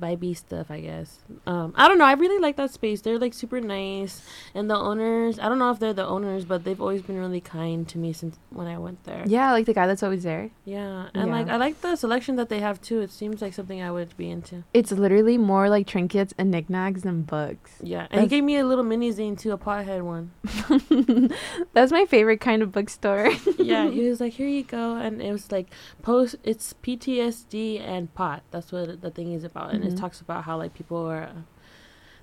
vibey 0.00 0.36
stuff, 0.36 0.70
I 0.70 0.80
guess. 0.80 1.18
Um, 1.46 1.74
I 1.76 1.88
don't 1.88 1.98
know. 1.98 2.04
I 2.04 2.12
really 2.14 2.40
like 2.40 2.56
that 2.56 2.70
space. 2.70 3.00
They're 3.02 3.18
like 3.18 3.34
super 3.34 3.60
nice, 3.60 4.22
and 4.54 4.70
the 4.70 4.76
owners. 4.76 5.38
I 5.38 5.48
don't 5.48 5.58
know 5.58 5.70
if 5.70 5.78
they're 5.78 5.92
the 5.92 6.06
owners, 6.06 6.44
but 6.44 6.64
they've 6.64 6.80
always 6.80 7.02
been 7.02 7.18
really 7.18 7.40
kind 7.40 7.86
to 7.88 7.98
me 7.98 8.12
since 8.12 8.38
when 8.50 8.66
I 8.66 8.78
went 8.78 9.04
there. 9.04 9.24
Yeah, 9.26 9.52
like 9.52 9.66
the 9.66 9.74
guy 9.74 9.86
that's 9.86 10.02
always 10.02 10.22
there. 10.22 10.50
Yeah, 10.64 11.08
and 11.14 11.30
like 11.30 11.48
I 11.48 11.56
like 11.56 11.80
the 11.80 11.96
selection 11.96 12.36
that 12.36 12.48
they 12.48 12.60
have 12.60 12.80
too. 12.80 13.00
It 13.00 13.10
seems 13.10 13.42
like 13.42 13.54
something 13.54 13.82
I 13.82 13.90
would 13.90 14.16
be 14.16 14.30
into. 14.30 14.64
It's 14.72 14.92
literally 14.92 15.38
more 15.38 15.68
like 15.68 15.86
trinkets 15.86 16.34
and 16.38 16.50
knickknacks 16.50 17.02
than 17.02 17.22
books. 17.22 17.72
Yeah, 17.82 18.06
and 18.10 18.22
he 18.22 18.26
gave 18.26 18.44
me 18.44 18.56
a 18.56 18.64
little 18.64 18.84
mini 18.84 19.12
zine 19.12 19.38
too, 19.38 19.52
a 19.52 19.58
pothead 19.58 20.02
one. 20.02 20.32
That's 21.74 21.92
my 21.92 22.06
favorite 22.06 22.40
kind 22.40 22.62
of 22.62 22.72
bookstore. 22.72 23.30
yeah, 23.58 23.88
he 23.90 24.08
was 24.08 24.20
like, 24.20 24.34
"Here 24.34 24.48
you 24.48 24.64
go," 24.64 24.96
and 24.96 25.20
it 25.20 25.32
was 25.32 25.50
like 25.52 25.68
post. 26.02 26.36
It's 26.44 26.74
PTSD 26.82 27.80
and 27.80 28.12
pot. 28.14 28.42
That's 28.50 28.72
what 28.72 29.00
the 29.00 29.10
thing 29.10 29.32
is 29.32 29.44
about, 29.44 29.72
and 29.72 29.84
Mhm. 29.90 29.96
it 29.96 30.00
talks 30.00 30.20
about 30.20 30.44
how 30.44 30.56
like 30.56 30.74
people 30.74 30.98
are. 30.98 31.24
Uh, 31.24 31.42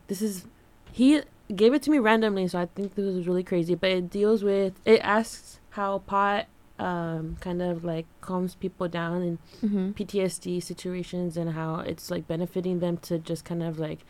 this 0.08 0.22
is 0.22 0.46
he 0.92 1.22
gave 1.56 1.74
it 1.74 1.82
to 1.84 1.92
me 1.92 2.00
randomly, 2.00 2.48
so 2.48 2.60
I 2.60 2.66
think 2.66 2.96
this 2.96 3.06
was 3.06 3.28
really 3.28 3.44
crazy. 3.44 3.76
But 3.76 3.92
it 3.92 4.10
deals 4.10 4.44
with 4.44 4.80
it 4.86 5.00
asks 5.02 5.60
how 5.72 6.00
pot 6.00 6.48
um 6.80 7.38
kind 7.40 7.62
of 7.62 7.84
like 7.84 8.06
calms 8.22 8.54
people 8.54 8.88
down 8.88 9.22
and 9.24 9.38
mm-hmm. 9.64 9.90
PTSD 9.92 10.62
situations 10.62 11.36
and 11.36 11.54
how 11.54 11.80
it's 11.80 12.12
like 12.12 12.28
benefiting 12.28 12.80
them 12.80 12.98
to 12.98 13.18
just 13.18 13.44
kind 13.44 13.64
of 13.64 13.80
like 13.80 14.06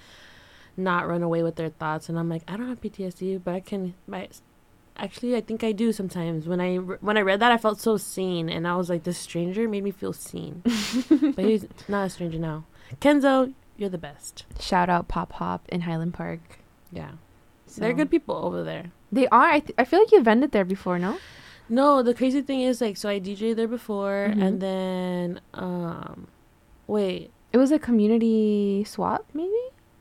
not 0.77 1.07
run 1.07 1.23
away 1.23 1.41
with 1.43 1.55
their 1.55 1.69
thoughts. 1.69 2.07
And 2.07 2.17
I'm 2.17 2.29
like, 2.29 2.43
I 2.47 2.55
don't 2.55 2.69
have 2.69 2.81
PTSD, 2.81 3.43
but 3.43 3.55
I 3.55 3.59
can. 3.59 3.95
My, 4.05 4.29
actually, 4.95 5.35
I 5.35 5.41
think 5.41 5.63
I 5.63 5.71
do 5.71 5.91
sometimes. 5.91 6.47
When 6.47 6.61
I 6.61 6.75
when 6.77 7.17
I 7.17 7.21
read 7.21 7.39
that, 7.39 7.51
I 7.51 7.57
felt 7.57 7.79
so 7.79 7.97
seen, 7.97 8.49
and 8.49 8.67
I 8.67 8.75
was 8.75 8.89
like, 8.89 9.03
this 9.03 9.17
stranger 9.17 9.67
made 9.67 9.83
me 9.83 9.91
feel 9.91 10.13
seen. 10.13 10.61
but 11.35 11.45
he's 11.45 11.65
not 11.87 12.05
a 12.05 12.09
stranger 12.09 12.37
now. 12.39 12.65
Kenzo, 13.01 13.53
you're 13.77 13.89
the 13.89 13.97
best. 13.97 14.45
Shout 14.59 14.89
out 14.89 15.07
Pop 15.07 15.33
Hop 15.33 15.67
in 15.69 15.81
Highland 15.81 16.13
Park. 16.13 16.59
Yeah, 16.91 17.11
So- 17.65 17.81
they're 17.81 17.93
good 17.93 18.09
people 18.11 18.35
over 18.35 18.63
there. 18.63 18.91
They 19.11 19.27
are. 19.29 19.49
I, 19.49 19.59
th- 19.59 19.73
I 19.77 19.85
feel 19.85 19.99
like 19.99 20.11
you've 20.11 20.25
vended 20.25 20.51
there 20.51 20.65
before, 20.65 20.99
no? 20.99 21.17
No, 21.69 22.01
the 22.01 22.13
crazy 22.13 22.41
thing 22.41 22.61
is 22.61 22.79
like, 22.81 22.95
so 22.97 23.09
I 23.09 23.19
DJ 23.19 23.53
there 23.55 23.67
before, 23.67 24.31
Mhm. 24.33 24.41
and 24.43 24.61
then 24.61 25.41
um, 25.53 26.27
wait, 26.87 27.31
It 27.53 27.57
was 27.57 27.71
a 27.71 27.79
community 27.79 28.83
swap, 28.85 29.25
maybe? 29.33 29.53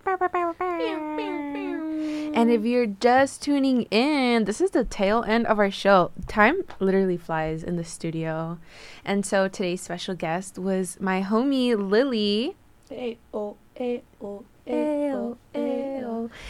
And 2.34 2.50
if 2.50 2.64
you're 2.64 2.86
just 2.86 3.42
tuning 3.42 3.82
in, 3.90 4.44
this 4.44 4.60
is 4.60 4.70
the 4.70 4.84
tail 4.84 5.24
end 5.26 5.48
of 5.48 5.58
our 5.58 5.72
show. 5.72 6.12
Time 6.28 6.62
literally 6.78 7.16
flies 7.16 7.64
in 7.64 7.76
the 7.76 7.84
studio. 7.84 8.58
And 9.04 9.26
so 9.26 9.48
today's 9.48 9.80
special 9.80 10.14
guest 10.14 10.56
was 10.56 11.00
my 11.00 11.22
homie 11.22 11.76
Lily. 11.76 12.54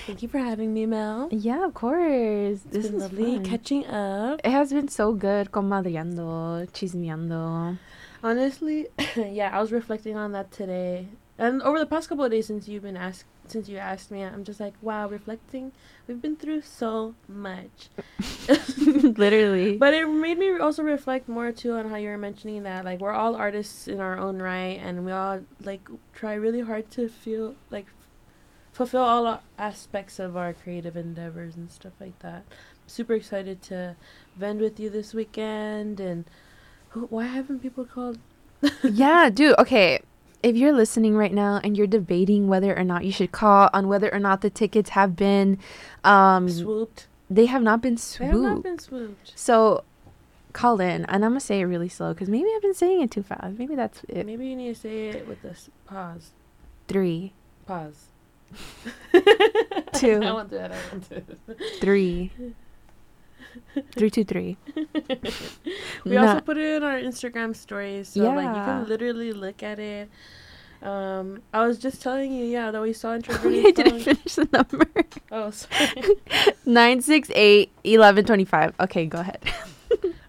Thank 0.07 0.23
you 0.23 0.29
for 0.29 0.39
having 0.39 0.73
me, 0.73 0.87
Mel. 0.87 1.29
Yeah, 1.31 1.65
of 1.65 1.75
course. 1.75 2.61
It's 2.65 2.65
this 2.65 2.87
is 2.87 3.03
lovely 3.03 3.37
fun. 3.37 3.45
catching 3.45 3.87
up. 3.87 4.41
It 4.45 4.51
has 4.51 4.73
been 4.73 4.89
so 4.89 5.13
good 5.13 5.51
comadreando, 5.51 6.71
chismeando. 6.73 7.79
Honestly, 8.23 8.89
yeah, 9.17 9.51
I 9.57 9.61
was 9.61 9.73
reflecting 9.73 10.17
on 10.17 10.33
that 10.33 10.51
today. 10.51 11.09
And 11.39 11.63
over 11.63 11.79
the 11.79 11.87
past 11.87 12.09
couple 12.09 12.25
of 12.25 12.31
days 12.31 12.47
since 12.47 12.69
you've 12.69 12.83
been 12.85 12.97
asked 12.97 13.25
since 13.49 13.69
you 13.69 13.77
asked 13.77 14.11
me, 14.11 14.23
I'm 14.23 14.45
just 14.45 14.61
like, 14.61 14.75
wow, 14.81 15.09
reflecting. 15.09 15.73
We've 16.07 16.21
been 16.21 16.37
through 16.37 16.63
so 16.63 17.15
much. 17.29 17.91
Literally. 18.79 19.77
But 19.83 19.95
it 19.95 20.07
made 20.07 20.39
me 20.39 20.57
also 20.59 20.83
reflect 20.83 21.29
more 21.29 21.53
too 21.53 21.75
on 21.75 21.91
how 21.91 21.97
you 21.97 22.09
were 22.09 22.19
mentioning 22.19 22.63
that 22.63 22.85
like 22.85 23.01
we're 23.01 23.13
all 23.13 23.35
artists 23.35 23.89
in 23.89 24.01
our 24.01 24.19
own 24.19 24.41
right 24.41 24.79
and 24.83 25.05
we 25.05 25.13
all 25.13 25.41
like 25.63 25.89
try 26.15 26.35
really 26.35 26.61
hard 26.61 26.91
to 26.93 27.09
feel 27.09 27.55
like 27.71 27.87
fulfill 28.73 29.03
all 29.03 29.43
aspects 29.59 30.19
of 30.19 30.37
our 30.37 30.53
creative 30.53 30.97
endeavors 30.97 31.57
and 31.57 31.71
stuff 31.71 31.93
like 32.01 32.19
that. 32.21 32.45
Super 32.87 33.15
excited 33.15 33.63
to 33.63 33.97
vend 34.37 34.61
with 34.61 34.81
you 34.81 34.91
this 34.91 35.15
weekend 35.15 36.01
and 36.01 36.25
who, 36.91 37.07
why 37.07 37.27
haven't 37.27 37.61
people 37.61 37.85
called 37.85 38.19
yeah, 38.83 39.29
dude. 39.31 39.59
Okay. 39.59 40.01
If 40.43 40.57
you're 40.57 40.73
listening 40.73 41.17
right 41.17 41.33
now 41.33 41.61
and 41.63 41.77
you're 41.77 41.87
debating 41.87 42.49
whether 42.49 42.77
or 42.77 42.83
not 42.83 43.05
you 43.05 43.13
should 43.13 43.31
call 43.33 43.71
on 43.73 43.89
whether 43.89 44.13
or 44.13 44.19
not 44.19 44.41
the 44.41 44.51
tickets 44.51 44.91
have 44.91 45.15
been 45.15 45.59
um 46.03 46.49
swooped? 46.49 47.07
they 47.31 47.47
have 47.47 47.63
not 47.63 47.81
been 47.81 47.97
swooped. 47.97 48.33
They 48.33 48.39
have 48.39 48.55
not 48.55 48.63
been 48.63 48.79
swooped. 48.79 49.33
So 49.37 49.85
call 50.53 50.81
in 50.81 51.05
and 51.07 51.25
I'm 51.25 51.31
going 51.31 51.41
to 51.41 51.41
say 51.41 51.61
it 51.61 51.65
really 51.65 51.89
slow 51.89 52.13
cuz 52.15 52.29
maybe 52.29 52.49
I've 52.55 52.63
been 52.63 52.75
saying 52.75 53.03
it 53.03 53.11
too 53.11 53.23
fast. 53.23 53.59
Maybe 53.59 53.75
that's 53.75 54.05
it. 54.09 54.27
Maybe 54.27 54.49
you 54.49 54.57
need 54.57 54.75
to 54.75 54.81
say 54.81 55.09
it 55.09 55.29
with 55.29 55.45
a 55.45 55.55
pause. 55.87 56.33
3 56.89 57.33
Pause. 57.67 58.12
Two. 59.95 60.21
I 60.23 60.33
that. 60.51 60.73
I 60.73 60.79
won't 60.91 61.81
3 61.81 62.31
323. 63.75 64.57
We 66.05 66.17
also 66.17 66.41
put 66.41 66.57
it 66.57 66.77
in 66.77 66.83
our 66.83 66.99
Instagram 66.99 67.55
stories, 67.55 68.09
so 68.09 68.21
like 68.35 68.47
you 68.49 68.63
can 68.65 68.89
literally 68.89 69.33
look 69.33 69.63
at 69.63 69.79
it. 69.79 70.11
Um, 70.83 71.43
I 71.53 71.65
was 71.67 71.79
just 71.79 72.03
telling 72.03 72.33
you, 72.33 72.45
yeah, 72.45 72.73
that 72.73 72.83
we 72.83 72.93
saw 72.93 73.13
I 73.13 73.17
introverted 73.17 73.75
didn't 73.77 74.01
finish 74.01 74.35
the 74.35 74.49
number. 74.53 74.87
Oh, 75.31 75.51
sorry. 75.51 76.03
968 76.67 77.71
1125. 77.85 78.75
Okay, 78.81 79.07
go 79.07 79.21
ahead. 79.21 79.41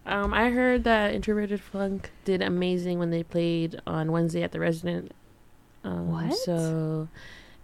um, 0.06 0.32
I 0.32 0.52
heard 0.52 0.84
that 0.84 1.14
introverted 1.16 1.60
funk 1.60 2.12
did 2.24 2.44
amazing 2.44 3.00
when 3.00 3.10
they 3.10 3.24
played 3.24 3.82
on 3.88 4.12
Wednesday 4.12 4.44
at 4.44 4.52
the 4.52 4.60
Resident. 4.60 5.12
Um, 5.84 6.12
What? 6.12 6.36
So, 6.38 7.08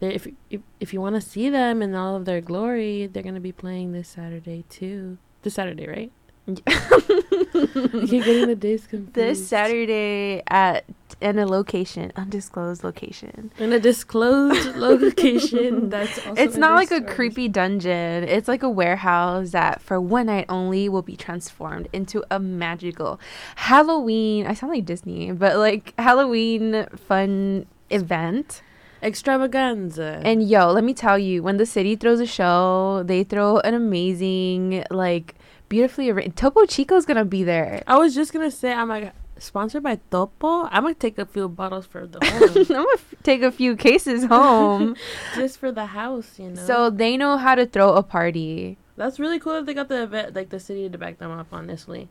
if 0.01 0.27
if 0.49 0.61
if 0.79 0.93
you 0.93 1.01
want 1.01 1.15
to 1.15 1.21
see 1.21 1.49
them 1.49 1.81
in 1.81 1.93
all 1.95 2.15
of 2.15 2.25
their 2.25 2.41
glory, 2.41 3.07
they're 3.07 3.23
gonna 3.23 3.39
be 3.39 3.51
playing 3.51 3.91
this 3.91 4.07
Saturday 4.07 4.63
too. 4.69 5.17
This 5.41 5.55
Saturday, 5.55 5.87
right? 5.87 6.11
Keep 6.49 8.23
getting 8.25 8.47
the 8.47 8.55
days 8.59 8.87
confused. 8.87 9.13
this 9.13 9.47
Saturday 9.47 10.41
at 10.47 10.83
in 11.21 11.37
a 11.37 11.45
location, 11.45 12.11
undisclosed 12.15 12.83
location. 12.83 13.51
in 13.59 13.73
a 13.73 13.79
disclosed 13.79 14.75
location. 14.75 15.89
That's 15.89 16.17
also 16.25 16.41
it's 16.41 16.55
not 16.55 16.75
like 16.75 16.91
a 16.91 17.01
creepy 17.01 17.49
dungeon. 17.49 18.23
It's 18.23 18.47
like 18.47 18.63
a 18.63 18.69
warehouse 18.69 19.51
that 19.51 19.81
for 19.81 19.99
one 20.01 20.27
night 20.27 20.45
only 20.49 20.89
will 20.89 21.01
be 21.01 21.15
transformed 21.15 21.87
into 21.93 22.23
a 22.31 22.39
magical 22.39 23.19
Halloween. 23.55 24.47
I 24.47 24.53
sound 24.53 24.71
like 24.73 24.85
Disney, 24.85 25.31
but 25.31 25.57
like 25.57 25.93
Halloween 25.99 26.87
fun 26.95 27.65
event. 27.89 28.61
Extravaganza. 29.03 30.21
And 30.23 30.47
yo, 30.47 30.71
let 30.71 30.83
me 30.83 30.93
tell 30.93 31.17
you, 31.17 31.43
when 31.43 31.57
the 31.57 31.65
city 31.65 31.95
throws 31.95 32.19
a 32.19 32.25
show, 32.25 33.03
they 33.05 33.23
throw 33.23 33.57
an 33.59 33.73
amazing, 33.73 34.83
like, 34.91 35.35
beautifully 35.69 36.09
arranged. 36.09 36.35
Topo 36.37 36.65
Chico's 36.65 37.05
gonna 37.05 37.25
be 37.25 37.43
there. 37.43 37.83
I 37.87 37.97
was 37.97 38.15
just 38.15 38.33
gonna 38.33 38.51
say, 38.51 38.73
I'm 38.73 38.89
like 38.89 39.13
sponsored 39.37 39.83
by 39.83 39.99
Topo. 40.11 40.63
I'm 40.71 40.83
gonna 40.83 40.95
take 40.95 41.17
a 41.17 41.25
few 41.25 41.47
bottles 41.47 41.85
for 41.85 42.05
the 42.07 42.19
home. 42.25 42.57
I'm 42.57 42.63
gonna 42.65 42.85
f- 42.95 43.15
take 43.23 43.41
a 43.41 43.51
few 43.51 43.75
cases 43.75 44.25
home. 44.25 44.95
just 45.35 45.59
for 45.59 45.71
the 45.71 45.85
house, 45.87 46.39
you 46.39 46.49
know. 46.49 46.61
So 46.65 46.89
they 46.89 47.15
know 47.17 47.37
how 47.37 47.55
to 47.55 47.65
throw 47.65 47.93
a 47.93 48.03
party. 48.03 48.77
that's 48.97 49.19
really 49.19 49.39
cool 49.39 49.53
that 49.53 49.65
they 49.65 49.73
got 49.73 49.87
the 49.89 50.03
event, 50.03 50.35
like 50.35 50.49
the 50.49 50.59
city 50.59 50.89
to 50.89 50.97
back 50.97 51.19
them 51.19 51.31
up. 51.31 51.47
Honestly, 51.53 52.09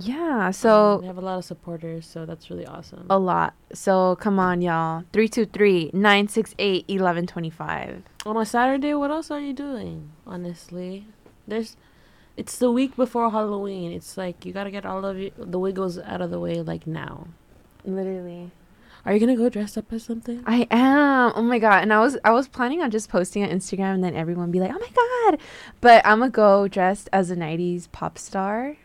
Yeah, 0.00 0.46
Um, 0.46 0.52
so 0.52 0.98
they 1.00 1.06
have 1.06 1.18
a 1.18 1.20
lot 1.20 1.38
of 1.38 1.44
supporters, 1.44 2.06
so 2.06 2.26
that's 2.26 2.50
really 2.50 2.66
awesome. 2.66 3.06
a 3.08 3.18
lot. 3.18 3.54
So 3.72 4.16
come 4.16 4.38
on, 4.38 4.60
y'all. 4.62 5.04
323 5.12 5.90
968 5.92 6.84
1125. 6.88 8.02
On 8.26 8.36
a 8.36 8.44
Saturday, 8.44 8.94
what 8.94 9.10
else 9.10 9.30
are 9.30 9.40
you 9.40 9.52
doing? 9.52 10.10
Honestly, 10.26 11.06
there's. 11.46 11.76
It's 12.36 12.58
the 12.58 12.70
week 12.72 12.96
before 12.96 13.30
Halloween. 13.30 13.92
It's 13.92 14.16
like 14.16 14.44
you 14.44 14.52
gotta 14.52 14.70
get 14.72 14.84
all 14.84 15.04
of 15.04 15.16
it, 15.18 15.34
the 15.38 15.58
wiggles 15.58 15.98
out 16.00 16.20
of 16.20 16.30
the 16.30 16.40
way, 16.40 16.60
like 16.62 16.86
now. 16.86 17.28
Literally. 17.84 18.50
Are 19.06 19.12
you 19.12 19.20
gonna 19.20 19.36
go 19.36 19.48
dressed 19.48 19.76
up 19.78 19.92
as 19.92 20.02
something? 20.02 20.42
I 20.46 20.66
am. 20.70 21.32
Oh 21.36 21.42
my 21.42 21.58
god. 21.58 21.82
And 21.82 21.92
I 21.92 22.00
was 22.00 22.16
I 22.24 22.30
was 22.32 22.48
planning 22.48 22.80
on 22.82 22.90
just 22.90 23.08
posting 23.10 23.44
on 23.44 23.50
Instagram 23.50 23.94
and 23.94 24.02
then 24.04 24.16
everyone 24.16 24.50
be 24.50 24.58
like, 24.60 24.72
"Oh 24.74 24.78
my 24.80 25.30
god." 25.30 25.38
But 25.80 26.04
I'm 26.06 26.18
gonna 26.20 26.30
go 26.30 26.66
dressed 26.66 27.08
as 27.12 27.30
a 27.30 27.36
90s 27.36 27.86
pop 27.92 28.18
star. 28.18 28.76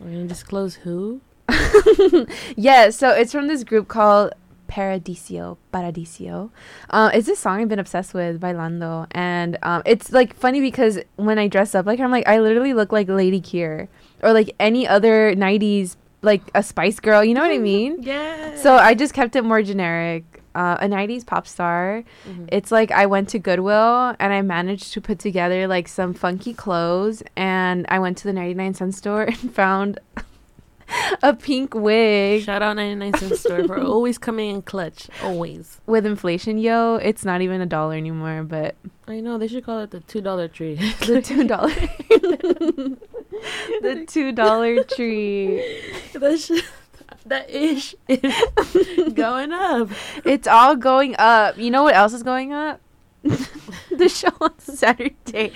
We're 0.00 0.10
gonna 0.10 0.26
disclose 0.26 0.76
who. 0.76 1.20
yeah, 2.56 2.90
so 2.90 3.10
it's 3.10 3.32
from 3.32 3.46
this 3.48 3.64
group 3.64 3.88
called 3.88 4.32
Paradiso. 4.68 5.58
Paradiso. 5.72 6.50
Uh, 6.90 7.10
it's 7.12 7.26
this 7.26 7.38
song 7.38 7.60
I've 7.60 7.68
been 7.68 7.78
obsessed 7.78 8.14
with 8.14 8.40
Bailando, 8.40 9.06
and 9.12 9.58
um, 9.62 9.82
it's 9.86 10.12
like 10.12 10.36
funny 10.36 10.60
because 10.60 10.98
when 11.16 11.38
I 11.38 11.48
dress 11.48 11.74
up 11.74 11.86
like 11.86 11.98
her, 11.98 12.04
I'm 12.04 12.10
like 12.10 12.28
I 12.28 12.38
literally 12.40 12.74
look 12.74 12.92
like 12.92 13.08
Lady 13.08 13.40
Kier 13.40 13.88
or 14.22 14.32
like 14.32 14.54
any 14.60 14.86
other 14.86 15.34
'90s 15.34 15.96
like 16.22 16.42
a 16.54 16.62
Spice 16.62 17.00
Girl. 17.00 17.24
You 17.24 17.34
know 17.34 17.40
what 17.42 17.50
I 17.50 17.58
mean? 17.72 18.02
Yeah. 18.02 18.56
So 18.56 18.76
I 18.76 18.94
just 18.94 19.14
kept 19.14 19.34
it 19.36 19.42
more 19.44 19.62
generic. 19.62 20.37
Uh, 20.58 20.76
a 20.80 20.88
90s 20.88 21.24
pop 21.24 21.46
star. 21.46 22.02
Mhm. 22.28 22.48
It's 22.50 22.72
like 22.72 22.90
I 22.90 23.06
went 23.06 23.28
to 23.34 23.38
Goodwill 23.38 24.16
and 24.18 24.32
I 24.32 24.42
managed 24.42 24.92
to 24.94 25.00
put 25.00 25.18
together 25.20 25.68
like 25.68 25.86
some 25.86 26.14
funky 26.14 26.52
clothes 26.52 27.22
and 27.36 27.86
I 27.88 27.98
went 28.00 28.18
to 28.18 28.24
the 28.24 28.32
99 28.32 28.74
cent 28.74 28.94
store 28.96 29.22
and 29.32 29.54
found 29.54 30.00
a 31.22 31.32
pink 31.34 31.74
wig 31.76 32.42
Shout 32.42 32.62
out 32.62 32.74
99 32.74 33.14
cent 33.20 33.36
store 33.36 33.62
for 33.68 33.78
always 33.94 34.18
coming 34.18 34.50
in 34.54 34.62
clutch. 34.62 35.08
Always. 35.22 35.80
with 35.86 36.04
inflation, 36.04 36.58
yo. 36.58 36.96
It's 36.96 37.24
not 37.24 37.40
even 37.40 37.60
a 37.60 37.66
dollar 37.66 37.94
anymore, 37.94 38.42
but 38.42 38.74
I 39.06 39.20
know 39.20 39.38
they 39.38 39.46
should 39.48 39.64
call 39.64 39.78
it 39.84 39.90
the 39.92 40.00
two 40.00 40.20
dollar 40.20 40.48
tree. 40.48 40.74
the 41.06 41.22
two 41.22 41.44
dollar, 41.46 41.70
the 43.82 44.04
two 44.08 44.32
dollar 44.32 44.82
tree. 44.84 45.62
that 46.14 46.38
shit, 46.40 46.64
that 47.28 47.48
ish 47.50 47.94
is 48.08 49.12
going 49.14 49.52
up. 49.52 49.88
It's 50.24 50.46
all 50.46 50.76
going 50.76 51.14
up. 51.18 51.56
You 51.58 51.70
know 51.70 51.82
what 51.84 51.94
else 51.94 52.12
is 52.12 52.22
going 52.22 52.52
up? 52.52 52.80
the 53.22 54.08
show 54.08 54.28
on 54.40 54.58
Saturday. 54.58 55.52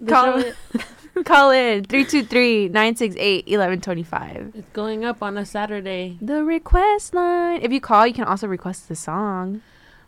The 0.00 0.06
Call, 0.12 0.40
show- 0.42 0.52
call 1.24 1.50
in 1.50 1.84
323-968-1125. 1.84 4.54
it's 4.56 4.68
going 4.72 5.04
up 5.04 5.22
on 5.22 5.36
a 5.38 5.44
Saturday. 5.44 6.18
The 6.20 6.42
request 6.44 7.14
line. 7.14 7.60
If 7.62 7.72
you 7.72 7.80
call, 7.80 8.06
you 8.06 8.14
can 8.14 8.24
also 8.24 8.46
request 8.48 8.88
the 8.88 8.96
song. 8.96 9.62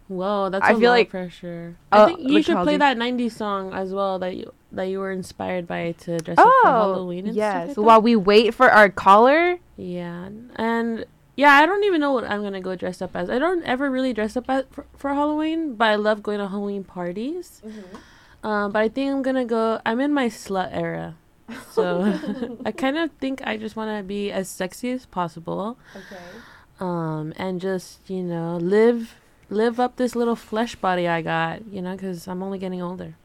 Whoa, 0.09 0.49
that's 0.51 0.65
I 0.65 0.71
a 0.73 0.77
feel 0.79 0.91
lot 0.91 0.97
like- 0.97 1.07
of 1.09 1.11
pressure. 1.11 1.77
Oh, 1.93 2.03
I 2.05 2.07
think 2.07 2.21
you 2.31 2.43
should 2.43 2.59
play 2.63 2.77
that 2.77 2.97
'90s 2.97 3.33
song 3.33 3.73
as 3.73 3.93
well 3.93 4.19
that 4.21 4.37
you 4.37 4.53
that 4.73 4.85
you 4.85 4.99
were 5.01 5.11
inspired 5.11 5.67
by 5.67 5.93
to 5.93 6.19
dress 6.19 6.39
up 6.39 6.45
for 6.45 6.53
Oh, 6.69 6.93
Halloween. 6.93 7.27
And 7.29 7.37
yes. 7.37 7.77
like. 7.77 7.87
While 7.87 8.03
we 8.03 8.15
wait 8.17 8.55
for 8.55 8.71
our 8.71 8.89
caller. 8.89 9.59
Yeah, 9.77 10.29
and 10.57 11.05
yeah, 11.37 11.53
I 11.55 11.67
don't 11.67 11.85
even 11.85 12.01
know 12.01 12.13
what 12.13 12.25
I'm 12.25 12.43
gonna 12.43 12.61
go 12.61 12.77
dress 12.77 13.03
up 13.03 13.17
as. 13.17 13.29
I 13.31 13.39
don't 13.39 13.63
ever 13.65 13.91
really 13.91 14.13
dress 14.13 14.37
up 14.37 14.49
at, 14.49 14.73
for, 14.73 14.87
for 14.97 15.13
Halloween, 15.15 15.75
but 15.75 15.89
I 15.89 15.97
love 15.97 16.23
going 16.23 16.39
to 16.39 16.49
Halloween 16.49 16.85
parties. 16.85 17.61
Um, 18.43 18.71
but 18.73 18.79
I 18.83 18.89
think 18.89 19.11
I'm 19.13 19.23
gonna 19.23 19.45
go. 19.45 19.81
I'm 19.85 19.99
in 20.01 20.13
my 20.15 20.29
slut 20.29 20.71
era, 20.73 21.17
so 21.73 22.15
I 22.65 22.71
kind 22.73 22.97
of 22.97 23.11
think 23.21 23.43
I 23.45 23.57
just 23.57 23.75
want 23.77 23.97
to 23.99 24.03
be 24.05 24.31
as 24.31 24.49
sexy 24.49 24.91
as 24.93 25.05
possible. 25.07 25.79
Okay. 25.97 26.23
Um, 26.79 27.33
and 27.37 27.61
just 27.61 28.09
you 28.09 28.23
know 28.23 28.57
live 28.59 29.17
live 29.51 29.79
up 29.79 29.97
this 29.97 30.17
little 30.17 30.37
flesh 30.37 30.77
body 30.77 31.07
I 31.09 31.23
got. 31.23 31.67
You 31.67 31.83
know, 31.83 31.93
because 31.93 32.27
I'm 32.29 32.43
only 32.43 32.59
getting 32.59 32.83
older. 32.83 33.17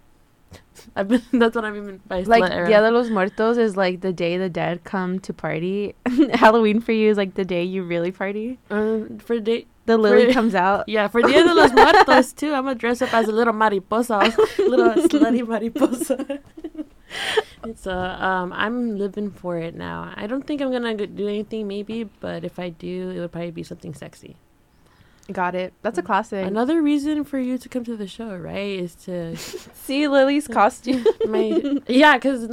I've 0.96 1.08
been. 1.08 1.22
That's 1.34 1.56
what 1.56 1.66
I've 1.66 1.74
been 1.74 2.02
by 2.08 2.22
Like. 2.24 2.50
Dia 2.68 2.82
de 2.82 2.92
los 2.92 3.10
Muertos 3.10 3.58
is 3.58 3.78
like 3.78 4.02
the 4.02 4.14
day 4.14 4.38
the 4.38 4.50
dead 4.50 4.84
come 4.84 5.20
to 5.20 5.34
party. 5.34 5.96
Halloween 6.34 6.82
for 6.82 6.92
you 6.92 7.10
is 7.10 7.18
like 7.18 7.36
the 7.36 7.46
day 7.46 7.64
you 7.64 7.84
really 7.84 8.12
party. 8.12 8.60
Um, 8.70 9.20
for 9.20 9.40
day. 9.40 9.68
The 9.88 9.98
lily 9.98 10.28
For- 10.28 10.34
comes 10.34 10.54
out. 10.54 10.88
Yeah, 10.88 11.08
for 11.08 11.24
Dia 11.24 11.44
de 11.44 11.54
los 11.56 11.72
Muertos 11.74 12.34
too. 12.34 12.54
I'm 12.54 12.66
gonna 12.66 12.76
dress 12.76 13.02
up 13.02 13.14
as 13.14 13.28
a 13.28 13.32
little 13.32 13.54
mariposa, 13.54 14.20
little 14.60 14.94
slutty 15.10 15.46
mariposa. 15.46 16.40
it's 17.66 17.88
uh, 17.88 18.18
um, 18.20 18.54
I'm 18.54 18.98
living 18.98 19.32
for 19.32 19.58
it 19.58 19.74
now. 19.74 20.14
I 20.16 20.28
don't 20.28 20.46
think 20.46 20.62
I'm 20.62 20.72
gonna 20.72 21.08
do 21.08 21.28
anything, 21.28 21.68
maybe, 21.68 22.04
but 22.20 22.44
if 22.44 22.60
I 22.60 22.70
do, 22.70 23.10
it 23.10 23.20
would 23.20 23.32
probably 23.32 23.52
be 23.52 23.64
something 23.64 23.96
sexy. 23.96 24.38
Got 25.32 25.56
it. 25.56 25.74
That's 25.82 25.98
a 25.98 26.02
classic. 26.02 26.46
Another 26.46 26.82
reason 26.82 27.24
for 27.24 27.40
you 27.40 27.58
to 27.58 27.70
come 27.70 27.84
to 27.86 27.96
the 27.96 28.08
show, 28.08 28.36
right, 28.36 28.80
is 28.80 28.96
to 29.06 29.36
See 29.38 30.08
Lily's 30.08 30.48
costume. 30.60 31.06
my 31.28 31.80
yeah, 31.88 32.18
because 32.18 32.50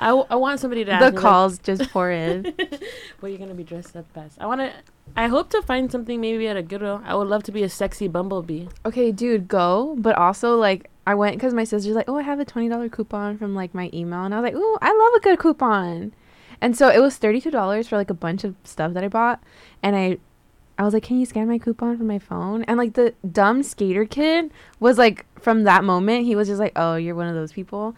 I, 0.00 0.08
w- 0.08 0.26
I 0.30 0.36
want 0.36 0.60
somebody 0.60 0.84
to 0.84 0.90
ask 0.92 1.04
the 1.04 1.10
me, 1.10 1.16
like, 1.16 1.22
calls 1.22 1.58
just 1.58 1.90
pour 1.90 2.10
in. 2.10 2.44
what 3.20 3.26
are 3.26 3.28
you're 3.28 3.38
gonna 3.38 3.54
be 3.54 3.64
dressed 3.64 3.96
up 3.96 4.06
as. 4.16 4.36
I 4.38 4.46
want 4.46 4.60
to. 4.60 4.72
I 5.16 5.28
hope 5.28 5.50
to 5.50 5.60
find 5.62 5.92
something 5.92 6.20
maybe 6.20 6.48
at 6.48 6.56
a 6.56 6.62
Goodwill. 6.62 7.02
I 7.04 7.14
would 7.14 7.28
love 7.28 7.42
to 7.44 7.52
be 7.52 7.62
a 7.62 7.68
sexy 7.68 8.08
bumblebee. 8.08 8.66
Okay, 8.86 9.12
dude, 9.12 9.46
go. 9.46 9.94
But 9.98 10.16
also, 10.16 10.56
like, 10.56 10.88
I 11.06 11.14
went 11.14 11.36
because 11.36 11.52
my 11.52 11.64
sister's 11.64 11.94
like, 11.94 12.08
oh, 12.08 12.16
I 12.16 12.22
have 12.22 12.40
a 12.40 12.44
twenty 12.44 12.68
dollar 12.68 12.88
coupon 12.88 13.36
from 13.38 13.54
like 13.54 13.74
my 13.74 13.90
email, 13.92 14.24
and 14.24 14.34
I 14.34 14.40
was 14.40 14.44
like, 14.44 14.54
ooh, 14.54 14.78
I 14.80 14.88
love 14.90 15.12
a 15.16 15.20
good 15.20 15.38
coupon. 15.38 16.14
And 16.60 16.76
so 16.76 16.88
it 16.88 17.00
was 17.00 17.16
thirty 17.16 17.40
two 17.40 17.50
dollars 17.50 17.88
for 17.88 17.96
like 17.96 18.08
a 18.10 18.14
bunch 18.14 18.44
of 18.44 18.54
stuff 18.64 18.94
that 18.94 19.02
I 19.04 19.08
bought, 19.08 19.42
and 19.82 19.96
I, 19.96 20.18
I 20.78 20.84
was 20.84 20.94
like, 20.94 21.02
can 21.02 21.18
you 21.20 21.26
scan 21.26 21.48
my 21.48 21.58
coupon 21.58 21.98
from 21.98 22.06
my 22.06 22.18
phone? 22.18 22.64
And 22.64 22.78
like 22.78 22.94
the 22.94 23.14
dumb 23.30 23.62
skater 23.62 24.04
kid 24.04 24.50
was 24.80 24.98
like, 24.98 25.26
from 25.40 25.64
that 25.64 25.84
moment, 25.84 26.24
he 26.24 26.36
was 26.36 26.48
just 26.48 26.60
like, 26.60 26.72
oh, 26.76 26.96
you're 26.96 27.14
one 27.14 27.28
of 27.28 27.34
those 27.34 27.52
people. 27.52 27.94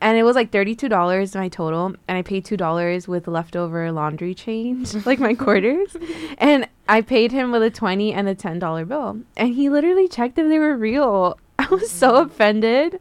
And 0.00 0.18
it 0.18 0.24
was 0.24 0.36
like 0.36 0.52
thirty-two 0.52 0.90
dollars 0.90 1.34
my 1.34 1.48
total, 1.48 1.86
and 2.06 2.18
I 2.18 2.20
paid 2.20 2.44
two 2.44 2.58
dollars 2.58 3.08
with 3.08 3.26
leftover 3.26 3.90
laundry 3.92 4.34
change, 4.34 4.94
like 5.06 5.18
my 5.18 5.34
quarters. 5.34 5.96
And 6.36 6.68
I 6.86 7.00
paid 7.00 7.32
him 7.32 7.50
with 7.50 7.62
a 7.62 7.70
twenty 7.70 8.12
and 8.12 8.28
a 8.28 8.34
ten 8.34 8.58
dollar 8.58 8.84
bill, 8.84 9.20
and 9.38 9.54
he 9.54 9.70
literally 9.70 10.06
checked 10.06 10.38
if 10.38 10.48
they 10.48 10.58
were 10.58 10.76
real. 10.76 11.38
I 11.58 11.66
was 11.68 11.90
so 11.90 12.16
offended. 12.16 13.00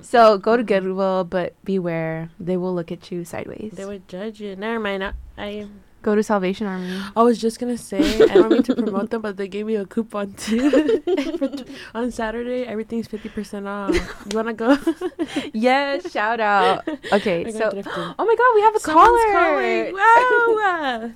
So 0.00 0.36
go 0.36 0.56
to 0.56 0.64
Goodwill, 0.64 1.24
but 1.24 1.54
beware, 1.64 2.30
they 2.40 2.56
will 2.56 2.74
look 2.74 2.90
at 2.90 3.10
you 3.12 3.24
sideways. 3.24 3.72
They 3.74 3.84
would 3.84 4.08
judge 4.08 4.40
you. 4.40 4.56
Never 4.56 4.80
mind. 4.80 5.04
I, 5.04 5.12
I 5.36 5.68
go 6.02 6.14
to 6.14 6.22
Salvation 6.22 6.66
Army. 6.66 7.00
I 7.16 7.22
was 7.22 7.38
just 7.38 7.58
gonna 7.58 7.76
say 7.78 8.22
I 8.24 8.34
don't 8.34 8.50
mean 8.50 8.62
to 8.64 8.74
promote 8.74 9.10
them, 9.10 9.22
but 9.22 9.36
they 9.36 9.48
gave 9.48 9.66
me 9.66 9.76
a 9.76 9.84
coupon 9.84 10.32
too. 10.34 11.00
T- 11.06 11.64
on 11.94 12.10
Saturday, 12.10 12.64
everything's 12.64 13.06
fifty 13.08 13.28
percent 13.28 13.66
off. 13.66 13.94
You 14.30 14.36
wanna 14.36 14.54
go? 14.54 14.76
yes, 15.52 16.10
shout 16.12 16.40
out. 16.40 16.86
Okay, 17.12 17.44
We're 17.44 17.52
so 17.52 17.70
going 17.70 17.84
oh 18.18 18.24
my 18.24 18.34
god, 18.36 18.54
we 18.54 18.60
have 18.62 18.74
a 18.76 18.80
Someone's 18.80 19.08
caller. 19.32 19.92
calling. 19.92 19.94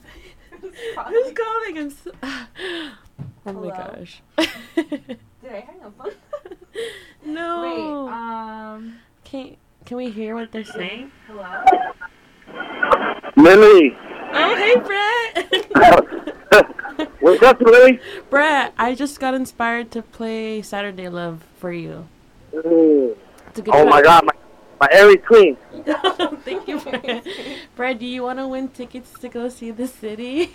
Wow. 0.62 1.07
Who's 1.09 1.33
calling? 1.33 1.79
I'm 1.79 1.90
so- 1.90 2.12
oh 3.47 3.53
my 3.53 3.68
gosh. 3.68 4.23
Did 4.77 5.18
I 5.51 5.61
hang 5.61 5.83
up? 5.85 6.09
no. 7.25 7.62
Wait, 7.62 8.12
um, 8.12 8.99
can 9.25 9.57
can 9.85 9.97
we 9.97 10.11
hear 10.11 10.35
what 10.37 10.53
they're 10.53 10.64
saying? 10.64 11.11
hello. 11.27 11.64
Lily. 13.37 13.97
Oh, 14.35 14.57
hey, 14.57 14.77
Brett. 14.81 16.12
What's 17.21 17.42
up, 17.42 17.61
Lily? 17.61 18.01
Brett, 18.31 18.73
I 18.79 18.95
just 18.95 19.21
got 19.21 19.35
inspired 19.35 19.90
to 19.92 20.03
play 20.03 20.62
Saturday 20.62 21.09
Love 21.09 21.45
for 21.59 21.73
you. 21.73 22.09
Mm. 22.53 23.16
It's 23.49 23.59
a 23.59 23.62
good 23.62 23.75
Oh 23.75 23.87
my. 23.87 24.03
God, 24.03 24.25
my 24.25 24.33
my 24.81 24.88
Aries 24.90 25.23
Queen. 25.25 25.57
Thank 26.45 26.66
you, 26.66 26.81
Brett. 26.81 27.25
Brett, 27.77 27.99
do 28.01 28.07
you 28.07 28.25
want 28.25 28.40
to 28.40 28.49
win 28.49 28.68
tickets 28.68 29.12
to 29.21 29.29
go 29.29 29.49
see 29.49 29.71
the 29.71 29.87
city? 29.87 30.53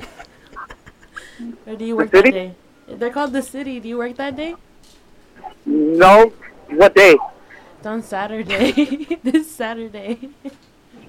or 1.66 1.76
do 1.76 1.86
you 1.86 1.96
work 1.96 2.12
that 2.12 2.26
city? 2.26 2.32
day? 2.32 2.56
They're 2.88 3.12
called 3.12 3.32
the 3.32 3.42
city. 3.42 3.80
Do 3.80 3.88
you 3.88 3.98
work 3.98 4.18
that 4.18 4.36
day? 4.36 4.56
No, 5.66 6.34
what 6.72 6.94
day? 6.94 7.16
It's 7.78 7.88
on 7.88 8.02
Saturday. 8.04 9.18
this 9.24 9.50
Saturday. 9.50 10.30